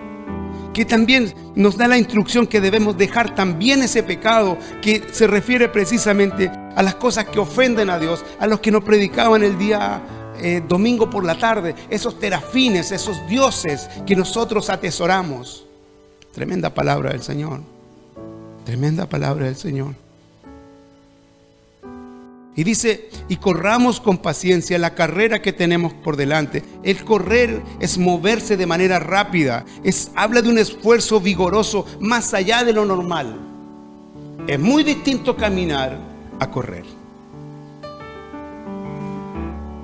Que 0.72 0.84
también 0.84 1.34
nos 1.54 1.76
da 1.76 1.88
la 1.88 1.98
instrucción 1.98 2.46
que 2.46 2.60
debemos 2.60 2.96
dejar 2.96 3.34
también 3.34 3.82
ese 3.82 4.02
pecado 4.02 4.56
que 4.82 5.02
se 5.12 5.26
refiere 5.26 5.68
precisamente 5.68 6.50
a 6.76 6.82
las 6.82 6.94
cosas 6.94 7.24
que 7.26 7.38
ofenden 7.40 7.90
a 7.90 7.98
Dios, 7.98 8.24
a 8.38 8.46
los 8.46 8.60
que 8.60 8.70
nos 8.70 8.84
predicaban 8.84 9.42
el 9.42 9.58
día 9.58 10.00
eh, 10.42 10.62
domingo 10.66 11.10
por 11.10 11.24
la 11.24 11.36
tarde, 11.38 11.74
esos 11.90 12.18
terafines, 12.18 12.92
esos 12.92 13.26
dioses 13.28 13.88
que 14.06 14.16
nosotros 14.16 14.70
atesoramos. 14.70 15.66
Tremenda 16.32 16.72
palabra 16.72 17.10
del 17.10 17.22
Señor. 17.22 17.60
Tremenda 18.64 19.06
palabra 19.06 19.46
del 19.46 19.56
Señor. 19.56 19.94
Y 22.60 22.64
dice, 22.64 23.08
y 23.30 23.36
corramos 23.36 24.02
con 24.02 24.18
paciencia 24.18 24.78
la 24.78 24.94
carrera 24.94 25.40
que 25.40 25.54
tenemos 25.54 25.94
por 25.94 26.18
delante. 26.18 26.62
El 26.82 27.02
correr 27.06 27.62
es 27.80 27.96
moverse 27.96 28.58
de 28.58 28.66
manera 28.66 28.98
rápida. 28.98 29.64
Es, 29.82 30.10
habla 30.14 30.42
de 30.42 30.50
un 30.50 30.58
esfuerzo 30.58 31.22
vigoroso 31.22 31.86
más 32.00 32.34
allá 32.34 32.62
de 32.62 32.74
lo 32.74 32.84
normal. 32.84 33.34
Es 34.46 34.60
muy 34.60 34.84
distinto 34.84 35.34
caminar 35.38 35.96
a 36.38 36.50
correr. 36.50 36.84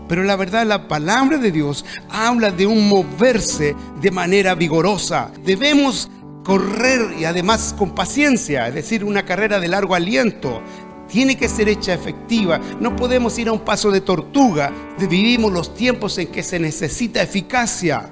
Pero 0.07 0.23
la 0.25 0.37
verdad, 0.37 0.67
la 0.67 0.87
palabra 0.87 1.39
de 1.39 1.51
Dios 1.51 1.83
habla 2.11 2.51
de 2.51 2.67
un 2.67 2.91
moverse 2.91 3.75
de 4.03 4.11
manera 4.11 4.55
vigorosa. 4.55 5.31
Debemos 5.47 6.11
correr 6.47 7.19
y 7.19 7.25
además 7.25 7.75
con 7.77 7.93
paciencia, 7.93 8.69
es 8.69 8.75
decir, 8.75 9.03
una 9.03 9.25
carrera 9.25 9.59
de 9.59 9.67
largo 9.67 9.97
aliento. 9.97 10.63
Tiene 11.09 11.37
que 11.37 11.49
ser 11.49 11.69
hecha 11.69 11.95
efectiva. 11.95 12.61
No 12.81 12.97
podemos 12.97 13.39
ir 13.39 13.49
a 13.49 13.53
un 13.53 13.61
paso 13.61 13.91
de 13.91 14.01
tortuga. 14.01 14.73
Vivimos 14.99 15.53
los 15.53 15.75
tiempos 15.75 16.19
en 16.19 16.29
que 16.29 16.43
se 16.43 16.59
necesita 16.59 17.23
eficacia. 17.23 18.11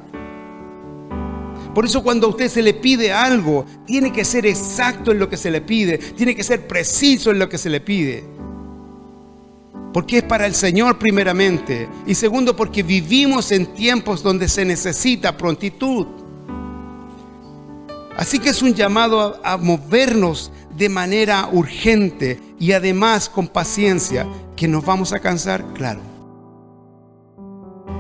Por 1.75 1.85
eso 1.85 2.03
cuando 2.03 2.29
a 2.29 2.31
usted 2.31 2.49
se 2.49 2.63
le 2.63 2.75
pide 2.75 3.13
algo, 3.13 3.65
tiene 3.85 4.13
que 4.13 4.25
ser 4.25 4.47
exacto 4.47 5.11
en 5.11 5.19
lo 5.19 5.29
que 5.29 5.37
se 5.37 5.51
le 5.51 5.61
pide, 5.61 5.99
tiene 5.99 6.37
que 6.37 6.45
ser 6.45 6.69
preciso 6.69 7.33
en 7.33 7.41
lo 7.41 7.49
que 7.49 7.59
se 7.59 7.69
le 7.69 7.81
pide 7.81 8.35
porque 9.95 10.19
es 10.19 10.25
para 10.25 10.45
el 10.45 10.57
Señor 10.57 10.99
primeramente. 10.99 11.89
Y 12.05 12.17
segundo, 12.17 12.57
porque 12.57 12.83
vivimos 12.83 13.53
en 13.53 13.75
tiempos 13.75 14.25
donde 14.25 14.49
se 14.49 14.65
necesita 14.65 15.37
prontitud. 15.37 16.09
Así 18.17 18.41
que 18.41 18.49
es 18.49 18.61
un 18.61 18.75
llamado 18.75 19.41
a, 19.45 19.57
movernos 19.57 20.51
de 20.77 20.89
manera 20.89 21.49
urgente 21.53 22.41
y 22.59 22.73
además 22.73 23.29
con 23.29 23.49
paciencia. 23.49 24.27
¿Que 24.57 24.69
nos 24.69 24.85
vamos 24.85 25.13
a 25.13 25.21
cansar? 25.21 25.65
Claro. 25.75 26.01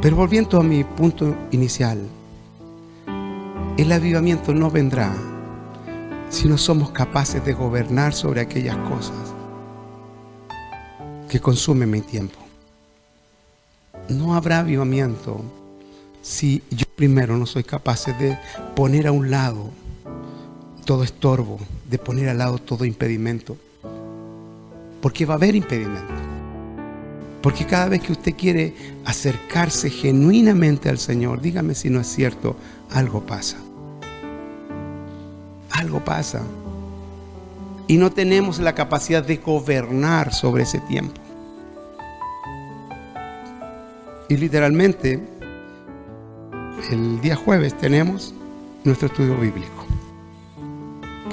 Pero 0.00 0.16
volviendo 0.16 0.60
a 0.60 0.62
mi 0.62 0.84
punto 0.84 1.34
inicial, 1.50 1.98
el 3.76 3.90
avivamiento 3.90 4.52
no 4.52 4.70
vendrá 4.70 5.12
si 6.28 6.48
no 6.48 6.58
somos 6.58 6.90
capaces 6.90 7.44
de 7.44 7.52
gobernar 7.54 8.12
sobre 8.12 8.40
aquellas 8.40 8.76
cosas 8.88 9.34
que 11.28 11.40
consumen 11.40 11.90
mi 11.90 12.00
tiempo. 12.00 12.38
No 14.08 14.34
habrá 14.34 14.60
avivamiento 14.60 15.42
si 16.22 16.62
yo 16.70 16.86
primero 16.96 17.36
no 17.36 17.46
soy 17.46 17.64
capaz 17.64 18.06
de 18.06 18.38
poner 18.76 19.06
a 19.06 19.12
un 19.12 19.30
lado 19.30 19.70
todo 20.84 21.02
estorbo, 21.02 21.58
de 21.88 21.98
poner 21.98 22.28
al 22.28 22.38
lado 22.38 22.58
todo 22.58 22.84
impedimento. 22.84 23.56
Porque 25.00 25.26
va 25.26 25.34
a 25.34 25.36
haber 25.36 25.54
impedimento. 25.54 26.12
Porque 27.42 27.66
cada 27.66 27.88
vez 27.88 28.00
que 28.00 28.12
usted 28.12 28.34
quiere 28.34 28.74
acercarse 29.04 29.90
genuinamente 29.90 30.88
al 30.88 30.98
Señor, 30.98 31.42
dígame 31.42 31.74
si 31.74 31.90
no 31.90 32.00
es 32.00 32.06
cierto, 32.06 32.56
algo 32.90 33.20
pasa. 33.26 33.58
Algo 35.70 36.02
pasa. 36.02 36.40
Y 37.86 37.98
no 37.98 38.10
tenemos 38.10 38.60
la 38.60 38.74
capacidad 38.74 39.22
de 39.22 39.36
gobernar 39.36 40.32
sobre 40.32 40.62
ese 40.62 40.80
tiempo. 40.80 41.20
Y 44.30 44.38
literalmente, 44.38 45.20
el 46.90 47.20
día 47.20 47.36
jueves 47.36 47.76
tenemos 47.76 48.32
nuestro 48.84 49.08
estudio 49.08 49.36
bíblico. 49.36 49.73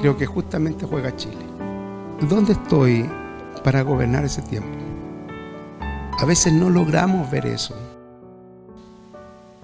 Creo 0.02 0.18
que 0.18 0.26
justamente 0.26 0.88
juega 0.88 1.16
Chile. 1.16 1.46
¿Dónde 2.28 2.54
estoy 2.54 3.08
para 3.64 3.84
gobernar 3.84 4.26
ese 4.26 4.42
tiempo? 4.42 4.68
A 6.18 6.26
veces 6.26 6.54
no 6.54 6.72
logramos 6.72 7.30
ver 7.30 7.46
eso. 7.46 7.76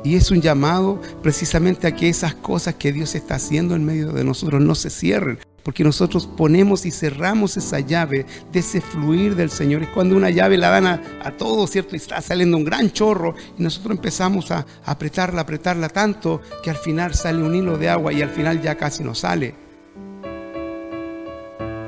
Y 0.04 0.16
es 0.16 0.30
un 0.30 0.40
llamado 0.40 1.02
precisamente 1.24 1.88
a 1.88 1.96
que 1.96 2.08
esas 2.08 2.36
cosas 2.36 2.76
que 2.76 2.94
Dios 2.94 3.16
está 3.16 3.36
haciendo 3.36 3.76
en 3.76 3.84
medio 3.84 4.12
de 4.12 4.24
nosotros 4.24 4.62
no 4.62 4.76
se 4.76 4.92
cierren, 4.92 5.40
porque 5.64 5.84
nosotros 5.84 6.28
ponemos 6.28 6.86
y 6.86 6.92
cerramos 6.92 7.58
esa 7.58 7.80
llave 7.80 8.28
de 8.52 8.60
ese 8.60 8.80
fluir 8.80 9.36
del 9.36 9.50
Señor. 9.50 9.82
Es 9.82 9.90
cuando 9.90 10.16
una 10.16 10.30
llave 10.30 10.58
la 10.60 10.70
dan 10.70 10.86
a, 10.86 11.02
a 11.24 11.32
todo, 11.32 11.66
¿cierto? 11.66 11.96
Y 11.96 11.98
está 11.98 12.22
saliendo 12.22 12.58
un 12.58 12.64
gran 12.64 12.92
chorro 12.92 13.34
y 13.58 13.64
nosotros 13.64 13.96
empezamos 13.96 14.52
a, 14.52 14.68
apretarla, 14.86 15.42
apretarla 15.42 15.90
tanto 15.90 16.42
que 16.62 16.70
al 16.70 16.78
final 16.78 17.16
sale 17.16 17.42
un 17.42 17.56
hilo 17.56 17.80
de 17.80 17.90
agua 17.90 18.14
y 18.14 18.22
al 18.22 18.30
final 18.30 18.62
ya 18.62 18.76
casi 18.76 19.04
no 19.04 19.16
sale. 19.16 19.67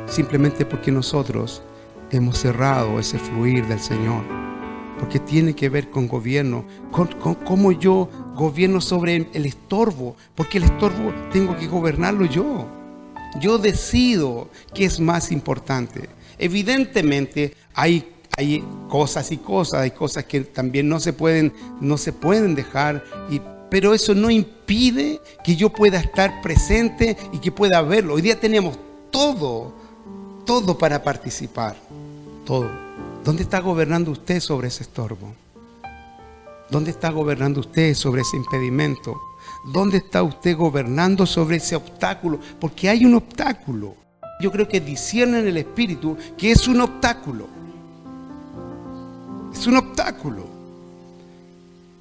Simplemente 0.10 0.65
porque 0.65 0.91
nosotros 0.91 1.62
hemos 2.12 2.39
cerrado 2.39 3.00
ese 3.00 3.19
fluir 3.19 3.65
del 3.67 3.80
Señor. 3.80 4.24
Porque 4.98 5.19
tiene 5.19 5.56
que 5.56 5.69
ver 5.69 5.89
con 5.89 6.08
gobierno, 6.08 6.65
con, 6.91 7.08
cómo 7.45 7.72
yo 7.72 8.10
gobierno 8.36 8.82
sobre 8.82 9.28
el 9.34 9.45
estorbo, 9.45 10.15
porque 10.36 10.58
el 10.58 10.65
estorbo 10.65 11.13
tengo 11.32 11.56
que 11.56 11.67
gobernarlo 11.67 12.26
yo. 12.26 12.67
Yo 13.39 13.58
decido 13.58 14.50
qué 14.74 14.86
es 14.86 15.00
más 15.00 15.32
importante. 15.32 16.10
Evidentemente 16.38 17.54
hay, 17.74 18.12
hay 18.36 18.63
cosas 18.89 19.32
y 19.32 19.38
cosas, 19.38 19.82
hay 19.82 19.91
cosas 19.91 20.26
que 20.26 20.41
también 20.41 20.89
no 20.89 21.00
se 21.00 21.13
pueden, 21.13 21.54
no 21.80 21.98
se 21.98 22.12
pueden 22.12 22.56
dejar, 22.56 23.06
pero 23.69 23.93
eso 23.93 24.15
no 24.15 24.30
impide 24.32 25.22
que 25.43 25.56
yo 25.56 25.69
pueda 25.69 26.00
estar 26.00 26.41
presente 26.41 27.15
y 27.32 27.38
que 27.38 27.52
pueda 27.52 27.82
verlo. 27.84 28.15
Hoy 28.15 28.22
día 28.22 28.39
tenemos 28.39 28.78
todo, 29.12 29.74
todo 30.50 30.76
para 30.76 31.04
participar, 31.04 31.76
todo. 32.44 32.68
¿Dónde 33.24 33.44
está 33.44 33.60
gobernando 33.60 34.10
usted 34.10 34.40
sobre 34.40 34.70
ese 34.70 34.82
estorbo? 34.82 35.36
¿Dónde 36.72 36.90
está 36.90 37.12
gobernando 37.12 37.60
usted 37.60 37.94
sobre 37.94 38.24
ese 38.24 38.36
impedimento? 38.36 39.16
¿Dónde 39.72 39.98
está 39.98 40.24
usted 40.24 40.58
gobernando 40.58 41.28
sobre 41.28 41.58
ese 41.58 41.76
obstáculo? 41.76 42.40
Porque 42.60 42.90
hay 42.90 43.06
un 43.06 43.14
obstáculo. 43.14 43.94
Yo 44.42 44.52
creo 44.52 44.68
que 44.68 44.82
discierne 44.82 45.38
en 45.38 45.50
el 45.50 45.58
Espíritu 45.58 46.18
que 46.36 46.50
es 46.50 46.68
un 46.68 46.82
obstáculo. 46.82 47.46
Es 49.54 49.68
un 49.68 49.78
obstáculo. 49.78 50.48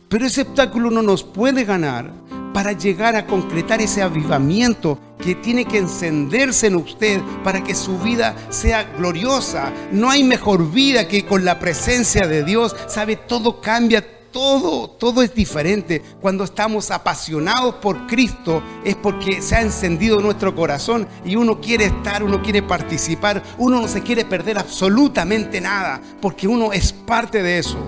Pero 0.09 0.25
ese 0.25 0.41
obstáculo 0.41 0.91
no 0.91 1.03
nos 1.03 1.23
puede 1.23 1.67
ganar 1.67 2.11
para 2.59 2.73
llegar 2.73 3.15
a 3.15 3.25
concretar 3.25 3.81
ese 3.81 4.03
avivamiento 4.03 4.99
que 5.23 5.37
tiene 5.37 5.65
que 5.65 5.79
encenderse 5.79 6.67
en 6.67 6.75
usted 6.75 7.21
para 7.45 7.63
que 7.63 7.73
su 7.73 8.01
vida 8.01 8.35
sea 8.49 8.83
gloriosa. 8.83 9.73
No 9.93 10.11
hay 10.11 10.25
mejor 10.25 10.69
vida 10.69 11.07
que 11.07 11.25
con 11.25 11.45
la 11.45 11.61
presencia 11.61 12.27
de 12.27 12.43
Dios. 12.43 12.75
Sabe, 12.89 13.15
todo 13.15 13.61
cambia, 13.61 14.05
todo, 14.33 14.91
todo 14.91 15.23
es 15.23 15.33
diferente. 15.37 16.03
Cuando 16.21 16.43
estamos 16.43 16.91
apasionados 16.91 17.77
por 17.77 18.09
Cristo 18.09 18.61
es 18.85 18.97
porque 18.97 19.41
se 19.41 19.55
ha 19.55 19.61
encendido 19.61 20.19
nuestro 20.19 20.53
corazón 20.57 21.07
y 21.25 21.37
uno 21.37 21.61
quiere 21.61 21.85
estar, 21.85 22.25
uno 22.25 22.43
quiere 22.43 22.65
participar, 22.65 23.41
uno 23.59 23.81
no 23.81 23.87
se 23.87 24.03
quiere 24.03 24.25
perder 24.25 24.59
absolutamente 24.59 25.61
nada, 25.61 26.01
porque 26.21 26.49
uno 26.49 26.73
es 26.73 26.93
parte 26.93 27.41
de 27.41 27.61
eso. 27.61 27.79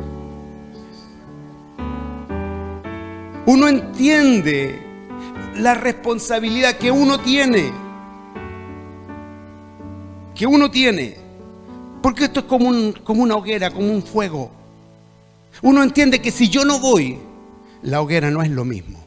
Uno 3.50 3.66
entiende 3.66 4.78
la 5.56 5.74
responsabilidad 5.74 6.76
que 6.76 6.92
uno 6.92 7.18
tiene. 7.18 7.72
Que 10.36 10.46
uno 10.46 10.70
tiene. 10.70 11.16
Porque 12.00 12.26
esto 12.26 12.38
es 12.38 12.46
como, 12.46 12.68
un, 12.68 12.92
como 12.92 13.24
una 13.24 13.34
hoguera, 13.34 13.72
como 13.72 13.90
un 13.90 14.04
fuego. 14.04 14.52
Uno 15.62 15.82
entiende 15.82 16.22
que 16.22 16.30
si 16.30 16.48
yo 16.48 16.64
no 16.64 16.78
voy, 16.78 17.18
la 17.82 18.00
hoguera 18.00 18.30
no 18.30 18.40
es 18.40 18.50
lo 18.50 18.64
mismo. 18.64 19.04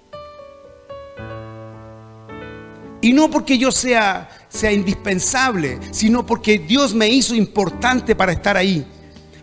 Y 2.99 3.13
no 3.13 3.29
porque 3.29 3.57
yo 3.57 3.71
sea, 3.71 4.27
sea 4.49 4.73
indispensable, 4.73 5.79
sino 5.91 6.25
porque 6.25 6.59
Dios 6.59 6.93
me 6.93 7.07
hizo 7.07 7.33
importante 7.33 8.13
para 8.13 8.33
estar 8.33 8.57
ahí. 8.57 8.85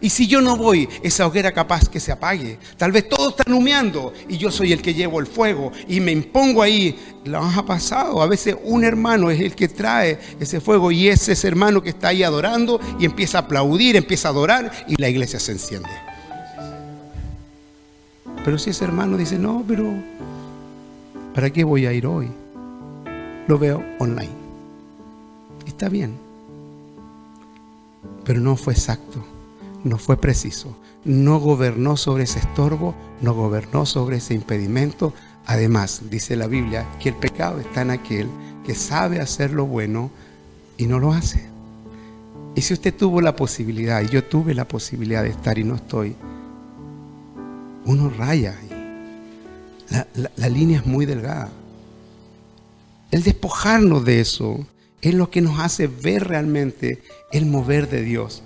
Y 0.01 0.09
si 0.09 0.27
yo 0.27 0.41
no 0.41 0.57
voy, 0.57 0.89
esa 1.03 1.27
hoguera 1.27 1.53
capaz 1.53 1.89
que 1.89 2.01
se 2.01 2.11
apague. 2.11 2.59
Tal 2.79 2.91
vez 2.91 3.09
todos 3.09 3.37
están 3.37 3.53
humeando 3.53 4.15
y 4.29 4.39
yo 4.39 4.51
soy 4.51 4.73
el 4.73 4.81
que 4.81 4.95
llevo 4.95 5.21
el 5.21 5.27
fuego 5.27 5.73
y 5.89 6.01
me 6.01 6.13
impongo 6.13 6.63
ahí. 6.63 6.99
Lo 7.25 7.39
ha 7.39 7.67
pasado. 7.67 8.23
A 8.23 8.27
veces 8.27 8.57
un 8.65 8.83
hermano 8.83 9.31
es 9.31 9.41
el 9.41 9.55
que 9.55 9.69
trae 9.69 10.19
ese 10.41 10.61
fuego 10.61 10.91
y 10.91 11.09
es 11.09 11.29
ese 11.29 11.47
hermano 11.49 11.83
que 11.83 11.91
está 11.91 12.09
ahí 12.09 12.23
adorando 12.23 12.81
y 12.99 13.05
empieza 13.05 13.39
a 13.39 13.41
aplaudir, 13.43 13.97
empieza 13.97 14.29
a 14.29 14.31
adorar 14.31 14.73
y 14.89 15.01
la 15.01 15.09
iglesia 15.09 15.39
se 15.39 15.53
enciende. 15.53 15.91
Pero 18.43 18.59
si 18.59 18.71
ese 18.71 18.85
hermano 18.85 19.19
dice, 19.19 19.39
no, 19.39 19.63
pero 19.69 19.93
¿para 21.35 21.51
qué 21.51 21.63
voy 21.63 21.85
a 21.85 21.93
ir 21.93 22.07
hoy? 22.07 22.29
Lo 23.47 23.59
veo 23.59 23.85
online. 23.99 24.31
Está 25.67 25.91
bien. 25.91 26.17
Pero 28.25 28.41
no 28.41 28.57
fue 28.57 28.73
exacto 28.73 29.23
no 29.85 29.99
fue 29.99 30.17
preciso, 30.17 30.77
no 31.05 31.39
gobernó 31.39 31.97
sobre 31.97 32.25
ese 32.25 32.39
estorbo, 32.39 32.95
no 33.21 33.35
gobernó 33.35 33.87
sobre 33.87 34.19
ese 34.19 34.35
impedimento. 34.35 35.15
Además, 35.47 36.03
dice 36.11 36.37
la 36.37 36.47
Biblia 36.47 36.87
que 37.01 37.11
el 37.11 37.17
pecado 37.17 37.61
está 37.61 37.83
en 37.83 37.91
aquel 37.91 38.29
que 38.65 38.75
sabe 38.75 39.21
hacer 39.21 39.53
lo 39.53 39.67
bueno 39.67 40.11
y 40.77 40.87
no 40.87 40.99
lo 40.99 41.13
hace. 41.13 41.49
Y 42.55 42.63
si 42.63 42.75
usted 42.75 42.95
tuvo 42.95 43.21
la 43.21 43.37
posibilidad, 43.37 44.03
y 44.03 44.09
yo 44.09 44.25
tuve 44.25 44.55
la 44.55 44.67
posibilidad 44.67 45.23
de 45.23 45.31
estar 45.31 45.59
y 45.59 45.65
no 45.65 45.77
estoy, 45.77 46.17
uno 47.85 48.11
raya 48.11 48.57
la 50.37 50.49
línea 50.49 50.79
es 50.79 50.87
muy 50.87 51.05
delgada. 51.05 51.51
El 53.11 53.25
despojarnos 53.25 54.05
de 54.05 54.21
eso 54.21 54.65
es 55.03 55.15
lo 55.15 55.31
que 55.31 55.41
nos 55.41 55.59
hace 55.59 55.89
ver 55.89 56.29
realmente 56.29 57.03
el 57.33 57.47
mover 57.47 57.89
de 57.89 58.03
Dios 58.03 58.43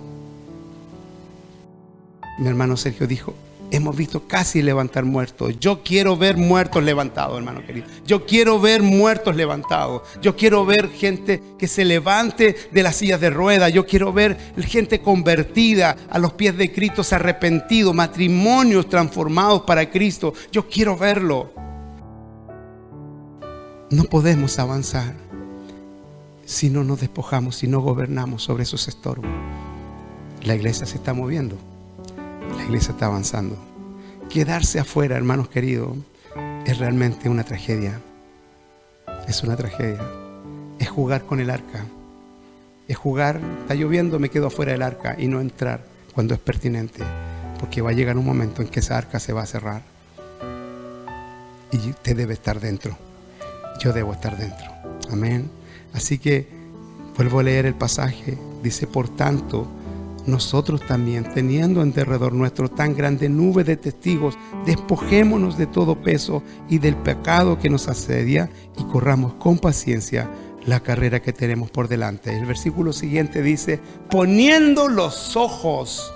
mi 2.37 2.47
hermano 2.47 2.75
Sergio 2.77 3.07
dijo, 3.07 3.33
hemos 3.71 3.95
visto 3.95 4.27
casi 4.27 4.61
levantar 4.61 5.05
muertos. 5.05 5.59
Yo 5.59 5.83
quiero 5.83 6.17
ver 6.17 6.37
muertos 6.37 6.83
levantados, 6.83 7.37
hermano 7.37 7.65
querido. 7.65 7.87
Yo 8.05 8.25
quiero 8.25 8.59
ver 8.59 8.83
muertos 8.83 9.35
levantados. 9.35 10.03
Yo 10.21 10.35
quiero 10.35 10.65
ver 10.65 10.89
gente 10.89 11.41
que 11.57 11.67
se 11.67 11.85
levante 11.85 12.55
de 12.71 12.83
las 12.83 12.95
sillas 12.95 13.19
de 13.21 13.29
ruedas. 13.29 13.73
Yo 13.73 13.85
quiero 13.85 14.13
ver 14.13 14.37
gente 14.59 14.99
convertida 14.99 15.95
a 16.09 16.19
los 16.19 16.33
pies 16.33 16.57
de 16.57 16.71
Cristo, 16.71 17.03
arrepentido, 17.11 17.93
matrimonios 17.93 18.89
transformados 18.89 19.61
para 19.61 19.89
Cristo. 19.89 20.33
Yo 20.51 20.67
quiero 20.67 20.97
verlo. 20.97 21.51
No 23.89 24.03
podemos 24.05 24.57
avanzar 24.59 25.15
si 26.45 26.69
no 26.69 26.83
nos 26.83 27.01
despojamos, 27.01 27.55
si 27.55 27.67
no 27.67 27.81
gobernamos 27.81 28.43
sobre 28.43 28.63
esos 28.63 28.87
estorbos. 28.87 29.29
La 30.43 30.55
iglesia 30.55 30.85
se 30.85 30.97
está 30.97 31.13
moviendo. 31.13 31.57
La 32.57 32.63
iglesia 32.63 32.91
está 32.91 33.07
avanzando. 33.07 33.57
Quedarse 34.29 34.79
afuera, 34.79 35.15
hermanos 35.15 35.49
queridos, 35.49 35.95
es 36.65 36.77
realmente 36.77 37.29
una 37.29 37.43
tragedia. 37.43 38.01
Es 39.27 39.43
una 39.43 39.55
tragedia. 39.55 40.01
Es 40.79 40.89
jugar 40.89 41.25
con 41.25 41.39
el 41.39 41.49
arca. 41.49 41.85
Es 42.87 42.97
jugar, 42.97 43.39
está 43.61 43.75
lloviendo, 43.75 44.19
me 44.19 44.29
quedo 44.29 44.47
afuera 44.47 44.71
del 44.71 44.81
arca 44.81 45.15
y 45.17 45.27
no 45.27 45.41
entrar 45.41 45.85
cuando 46.13 46.33
es 46.33 46.39
pertinente. 46.39 47.03
Porque 47.59 47.81
va 47.81 47.91
a 47.91 47.93
llegar 47.93 48.17
un 48.17 48.25
momento 48.25 48.61
en 48.61 48.67
que 48.67 48.79
esa 48.79 48.97
arca 48.97 49.19
se 49.19 49.33
va 49.33 49.43
a 49.43 49.45
cerrar. 49.45 49.81
y 51.71 51.89
usted 51.89 52.15
debe 52.15 52.33
estar 52.33 52.59
dentro. 52.59 52.97
Yo 53.79 53.91
debo 53.91 54.13
estar 54.13 54.37
dentro. 54.37 54.71
Amén. 55.11 55.49
Así 55.93 56.17
que 56.17 56.47
vuelvo 57.17 57.39
a 57.39 57.43
leer 57.43 57.65
el 57.65 57.75
pasaje. 57.75 58.37
Dice, 58.63 58.87
por 58.87 59.09
tanto, 59.09 59.67
nosotros 60.27 60.81
también, 60.85 61.23
teniendo 61.33 61.81
en 61.81 61.93
derredor 61.93 62.33
nuestro 62.33 62.69
tan 62.69 62.95
grande 62.95 63.29
nube 63.29 63.63
de 63.63 63.77
testigos, 63.77 64.37
despojémonos 64.65 65.57
de 65.57 65.67
todo 65.67 66.01
peso 66.01 66.41
y 66.69 66.79
del 66.79 66.95
pecado 66.95 67.59
que 67.59 67.69
nos 67.69 67.87
asedia 67.87 68.49
y 68.77 68.83
corramos 68.85 69.35
con 69.35 69.59
paciencia 69.59 70.29
la 70.65 70.79
carrera 70.79 71.21
que 71.21 71.33
tenemos 71.33 71.69
por 71.69 71.87
delante. 71.87 72.35
El 72.35 72.45
versículo 72.45 72.91
siguiente 72.91 73.41
dice, 73.41 73.79
poniendo 74.09 74.87
los 74.87 75.35
ojos 75.35 76.11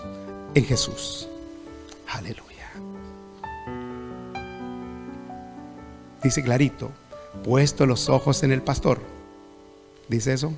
en 0.56 0.66
Jesús. 0.66 1.28
Aleluya. 2.08 2.46
Dice 6.24 6.44
clarito, 6.44 6.92
puesto 7.44 7.86
los 7.86 8.10
ojos 8.10 8.44
en 8.44 8.52
el 8.52 8.62
pastor. 8.62 9.00
¿Dice 10.08 10.34
eso? 10.34 10.54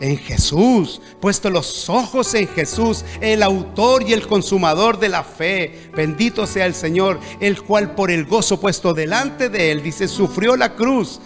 En 0.00 0.16
Jesús, 0.18 1.00
puesto 1.20 1.50
los 1.50 1.88
ojos 1.88 2.34
en 2.34 2.48
Jesús, 2.48 3.04
el 3.20 3.42
autor 3.42 4.02
y 4.02 4.12
el 4.12 4.26
consumador 4.26 4.98
de 4.98 5.08
la 5.08 5.22
fe. 5.22 5.90
Bendito 5.94 6.46
sea 6.46 6.66
el 6.66 6.74
Señor, 6.74 7.20
el 7.40 7.62
cual 7.62 7.94
por 7.94 8.10
el 8.10 8.24
gozo 8.24 8.60
puesto 8.60 8.92
delante 8.92 9.48
de 9.48 9.70
él, 9.70 9.82
dice, 9.82 10.08
sufrió 10.08 10.56
la 10.56 10.74
cruz. 10.74 11.20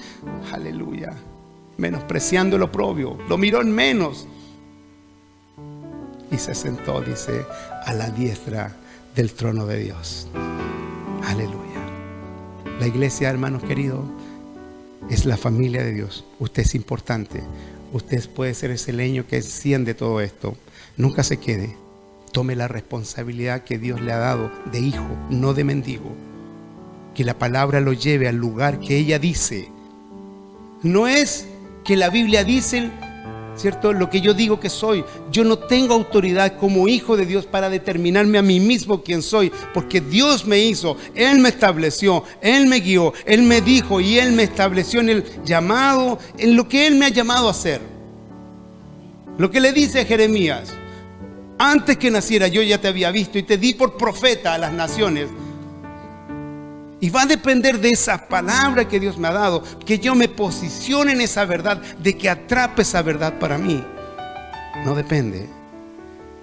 Aleluya. 0.53 1.13
Menospreciando 1.79 2.59
lo 2.59 2.71
propio, 2.71 3.17
lo 3.29 3.39
miró 3.39 3.63
en 3.63 3.73
menos. 3.73 4.27
Y 6.31 6.37
se 6.37 6.55
sentó, 6.55 7.01
dice, 7.01 7.47
a 7.87 7.95
la 7.95 8.11
diestra 8.11 8.77
del 9.15 9.33
trono 9.33 9.65
de 9.65 9.79
Dios. 9.79 10.29
Aleluya. 11.27 11.59
La 12.79 12.87
iglesia, 12.87 13.31
hermanos 13.31 13.63
queridos, 13.63 14.05
es 15.11 15.25
la 15.25 15.37
familia 15.37 15.83
de 15.83 15.93
Dios. 15.93 16.25
Usted 16.39 16.63
es 16.63 16.75
importante. 16.75 17.43
Usted 17.92 18.29
puede 18.31 18.55
ser 18.55 18.70
ese 18.70 18.92
leño 18.92 19.27
que 19.27 19.37
enciende 19.37 19.94
todo 19.94 20.20
esto. 20.20 20.57
Nunca 20.96 21.22
se 21.22 21.38
quede. 21.38 21.74
Tome 22.33 22.55
la 22.55 22.68
responsabilidad 22.68 23.64
que 23.64 23.79
Dios 23.79 24.01
le 24.01 24.12
ha 24.12 24.18
dado 24.18 24.51
de 24.70 24.81
hijo, 24.81 25.09
no 25.31 25.55
de 25.55 25.64
mendigo. 25.64 26.14
Que 27.14 27.24
la 27.24 27.38
palabra 27.38 27.81
lo 27.81 27.92
lleve 27.92 28.29
al 28.29 28.37
lugar 28.37 28.79
que 28.79 28.96
ella 28.96 29.18
dice. 29.18 29.68
No 30.83 31.09
es 31.09 31.46
que 31.85 31.96
la 31.96 32.11
Biblia 32.11 32.44
dice 32.44 32.90
¿cierto? 33.59 33.92
Lo 33.92 34.09
que 34.09 34.21
yo 34.21 34.33
digo 34.33 34.61
que 34.61 34.71
soy. 34.71 35.05
Yo 35.31 35.44
no 35.44 35.59
tengo 35.59 35.94
autoridad 35.94 36.57
como 36.57 36.88
hijo 36.88 37.16
de 37.16 37.27
Dios 37.27 37.47
para 37.47 37.68
determinarme 37.68 38.38
a 38.38 38.42
mí 38.42 38.61
mismo 38.61 39.03
quién 39.03 39.23
soy, 39.23 39.53
porque 39.75 40.01
Dios 40.01 40.47
me 40.47 40.61
hizo, 40.61 40.97
Él 41.14 41.40
me 41.40 41.51
estableció, 41.51 42.25
Él 42.40 42.66
me 42.66 42.81
guió, 42.81 43.12
Él 43.27 43.42
me 43.42 43.61
dijo 43.61 44.01
y 44.01 44.18
Él 44.18 44.33
me 44.33 44.44
estableció 44.44 45.01
en 45.01 45.11
el 45.11 45.25
llamado, 45.44 46.18
en 46.38 46.57
lo 46.57 46.68
que 46.68 46.87
Él 46.87 46.94
me 46.94 47.07
ha 47.07 47.11
llamado 47.11 47.49
a 47.49 47.51
hacer. 47.51 47.81
Lo 49.37 49.51
que 49.51 49.61
le 49.61 49.73
dice 49.73 50.01
a 50.01 50.05
Jeremías, 50.05 50.75
antes 51.59 51.97
que 51.97 52.11
naciera 52.11 52.49
yo 52.49 52.62
ya 52.62 52.81
te 52.81 52.88
había 52.88 53.11
visto 53.11 53.38
y 53.38 53.42
te 53.42 53.59
di 53.59 53.75
por 53.75 53.97
profeta 53.97 54.55
a 54.55 54.59
las 54.59 54.73
naciones. 54.73 55.29
Y 57.01 57.11
va 57.11 57.23
a 57.23 57.27
depender 57.27 57.81
de 57.81 57.91
esa 57.91 58.29
palabra 58.29 58.89
que 58.89 58.99
Dios 58.99 59.19
me 59.19 59.29
ha 59.29 59.33
dado, 59.33 59.63
que 59.85 59.99
yo 59.99 60.15
me 60.15 60.29
posicione 60.29 61.13
en 61.13 61.21
esa 61.21 61.45
verdad, 61.45 61.81
de 61.99 62.17
que 62.17 62.29
atrape 62.29 62.83
esa 62.83 63.03
verdad 63.03 63.39
para 63.39 63.57
mí. 63.57 63.85
No 64.85 64.95
depende 64.95 65.49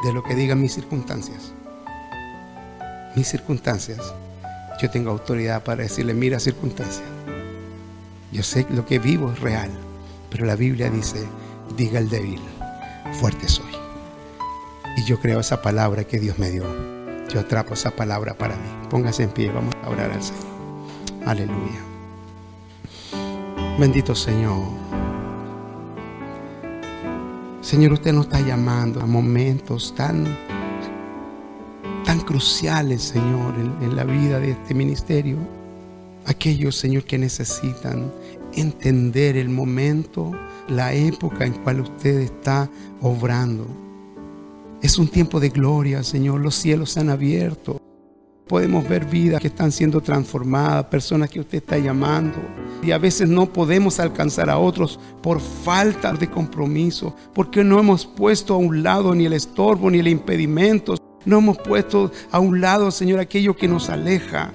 de 0.04 0.14
lo 0.14 0.24
que 0.24 0.36
digan 0.36 0.62
mis 0.62 0.74
circunstancias. 0.74 1.52
Mis 3.16 3.28
circunstancias, 3.28 4.00
yo 4.82 4.90
tengo 4.90 5.12
autoridad 5.12 5.64
para 5.64 5.84
decirle, 5.84 6.14
mira 6.14 6.40
circunstancias. 6.40 7.08
Yo 8.32 8.44
sé 8.44 8.66
que 8.66 8.74
lo 8.74 8.86
que 8.86 9.00
vivo 9.00 9.32
es 9.32 9.40
real, 9.40 9.70
pero 10.30 10.46
la 10.46 10.56
Biblia 10.56 10.90
dice, 10.90 11.26
diga 11.76 12.00
el 12.00 12.10
débil, 12.10 12.42
fuerte 13.20 13.48
soy. 13.48 13.72
Y 14.98 15.06
yo 15.06 15.20
creo 15.20 15.40
esa 15.40 15.62
palabra 15.62 16.06
que 16.06 16.20
Dios 16.20 16.38
me 16.40 16.52
dio. 16.52 16.95
Yo 17.30 17.40
atrapo 17.40 17.74
esa 17.74 17.92
palabra 17.92 18.38
para 18.38 18.56
mí. 18.56 18.70
Póngase 18.90 19.24
en 19.24 19.30
pie, 19.30 19.52
vamos 19.52 19.74
a 19.84 19.90
orar 19.90 20.12
al 20.12 20.22
Señor. 20.22 20.44
Aleluya. 21.26 21.82
Bendito 23.80 24.14
Señor. 24.16 24.64
Señor, 27.62 27.94
usted 27.94 28.14
nos 28.14 28.26
está 28.26 28.40
llamando 28.42 29.02
a 29.02 29.08
momentos 29.08 29.94
tan, 29.96 30.38
tan 32.06 32.20
cruciales, 32.20 33.02
Señor, 33.02 33.56
en, 33.56 33.84
en 33.84 33.96
la 33.96 34.04
vida 34.04 34.40
de 34.40 34.52
este 34.52 34.76
ministerio. 34.76 35.38
Aquellos, 36.26 36.76
Señor, 36.76 37.06
que 37.06 37.18
necesitan 37.18 38.12
entender 38.54 39.36
el 39.36 39.50
momento, 39.50 40.32
la 40.68 40.94
época 40.94 41.46
en 41.46 41.54
cual 41.54 41.82
usted 41.82 42.20
está 42.20 42.70
obrando. 43.02 43.85
Es 44.86 45.00
un 45.00 45.08
tiempo 45.08 45.40
de 45.40 45.50
gloria, 45.50 46.04
Señor. 46.04 46.42
Los 46.42 46.54
cielos 46.54 46.92
se 46.92 47.00
han 47.00 47.10
abierto. 47.10 47.82
Podemos 48.48 48.88
ver 48.88 49.06
vidas 49.06 49.42
que 49.42 49.48
están 49.48 49.72
siendo 49.72 50.00
transformadas, 50.00 50.86
personas 50.86 51.32
que 51.32 51.40
usted 51.40 51.58
está 51.58 51.80
llamando. 51.80 52.38
Y 52.84 52.92
a 52.92 53.00
veces 53.00 53.28
no 53.28 53.52
podemos 53.52 54.00
alcanzar 54.00 54.48
a 54.48 54.60
otros 54.60 55.00
por 55.24 55.40
falta 55.42 56.14
de 56.14 56.30
compromiso, 56.30 57.16
porque 57.34 57.64
no 57.64 57.80
hemos 57.80 58.06
puesto 58.06 58.54
a 58.54 58.58
un 58.58 58.84
lado 58.84 59.16
ni 59.16 59.26
el 59.26 59.34
estorbo 59.34 59.90
ni 59.90 59.98
el 59.98 60.08
impedimento. 60.08 60.98
No 61.26 61.40
hemos 61.40 61.58
puesto 61.58 62.12
a 62.30 62.38
un 62.38 62.62
lado, 62.62 62.92
Señor, 62.92 63.20
aquello 63.20 63.58
que 63.58 63.68
nos 63.68 63.90
aleja. 63.90 64.54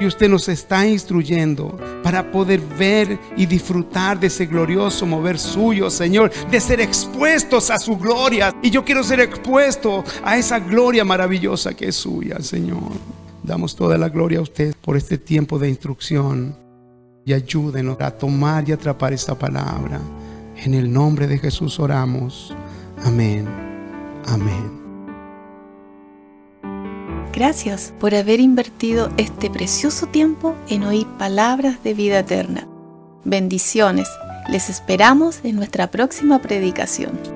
Y 0.00 0.06
usted 0.06 0.28
nos 0.28 0.48
está 0.48 0.86
instruyendo 0.86 1.78
para 2.02 2.30
poder 2.30 2.60
ver 2.60 3.18
y 3.36 3.46
disfrutar 3.46 4.18
de 4.18 4.26
ese 4.26 4.46
glorioso 4.46 5.06
mover 5.06 5.38
suyo, 5.38 5.88
Señor, 5.88 6.32
de 6.50 6.60
ser 6.60 6.80
expuestos 6.80 7.70
a 7.70 7.78
su 7.78 7.96
gloria. 7.96 8.54
Y 8.62 8.70
yo 8.70 8.84
quiero 8.84 9.04
ser 9.04 9.20
expuesto 9.20 10.02
a 10.24 10.36
esa 10.36 10.58
gloria 10.58 11.04
maravillosa 11.04 11.74
que 11.74 11.88
es 11.88 11.96
suya, 11.96 12.40
Señor. 12.40 12.92
Damos 13.42 13.76
toda 13.76 13.98
la 13.98 14.08
gloria 14.08 14.38
a 14.38 14.42
usted 14.42 14.74
por 14.80 14.96
este 14.96 15.18
tiempo 15.18 15.58
de 15.58 15.68
instrucción 15.68 16.56
y 17.24 17.32
ayúdenos 17.32 18.00
a 18.00 18.10
tomar 18.10 18.68
y 18.68 18.72
atrapar 18.72 19.12
esta 19.12 19.34
palabra. 19.34 20.00
En 20.56 20.74
el 20.74 20.92
nombre 20.92 21.26
de 21.26 21.38
Jesús 21.38 21.78
oramos. 21.78 22.54
Amén. 23.04 23.46
Amén. 24.26 24.83
Gracias 27.34 27.92
por 27.98 28.14
haber 28.14 28.38
invertido 28.38 29.10
este 29.16 29.50
precioso 29.50 30.06
tiempo 30.06 30.54
en 30.68 30.84
oír 30.84 31.06
palabras 31.18 31.82
de 31.82 31.92
vida 31.92 32.20
eterna. 32.20 32.68
Bendiciones. 33.24 34.08
Les 34.48 34.70
esperamos 34.70 35.40
en 35.42 35.56
nuestra 35.56 35.90
próxima 35.90 36.40
predicación. 36.40 37.33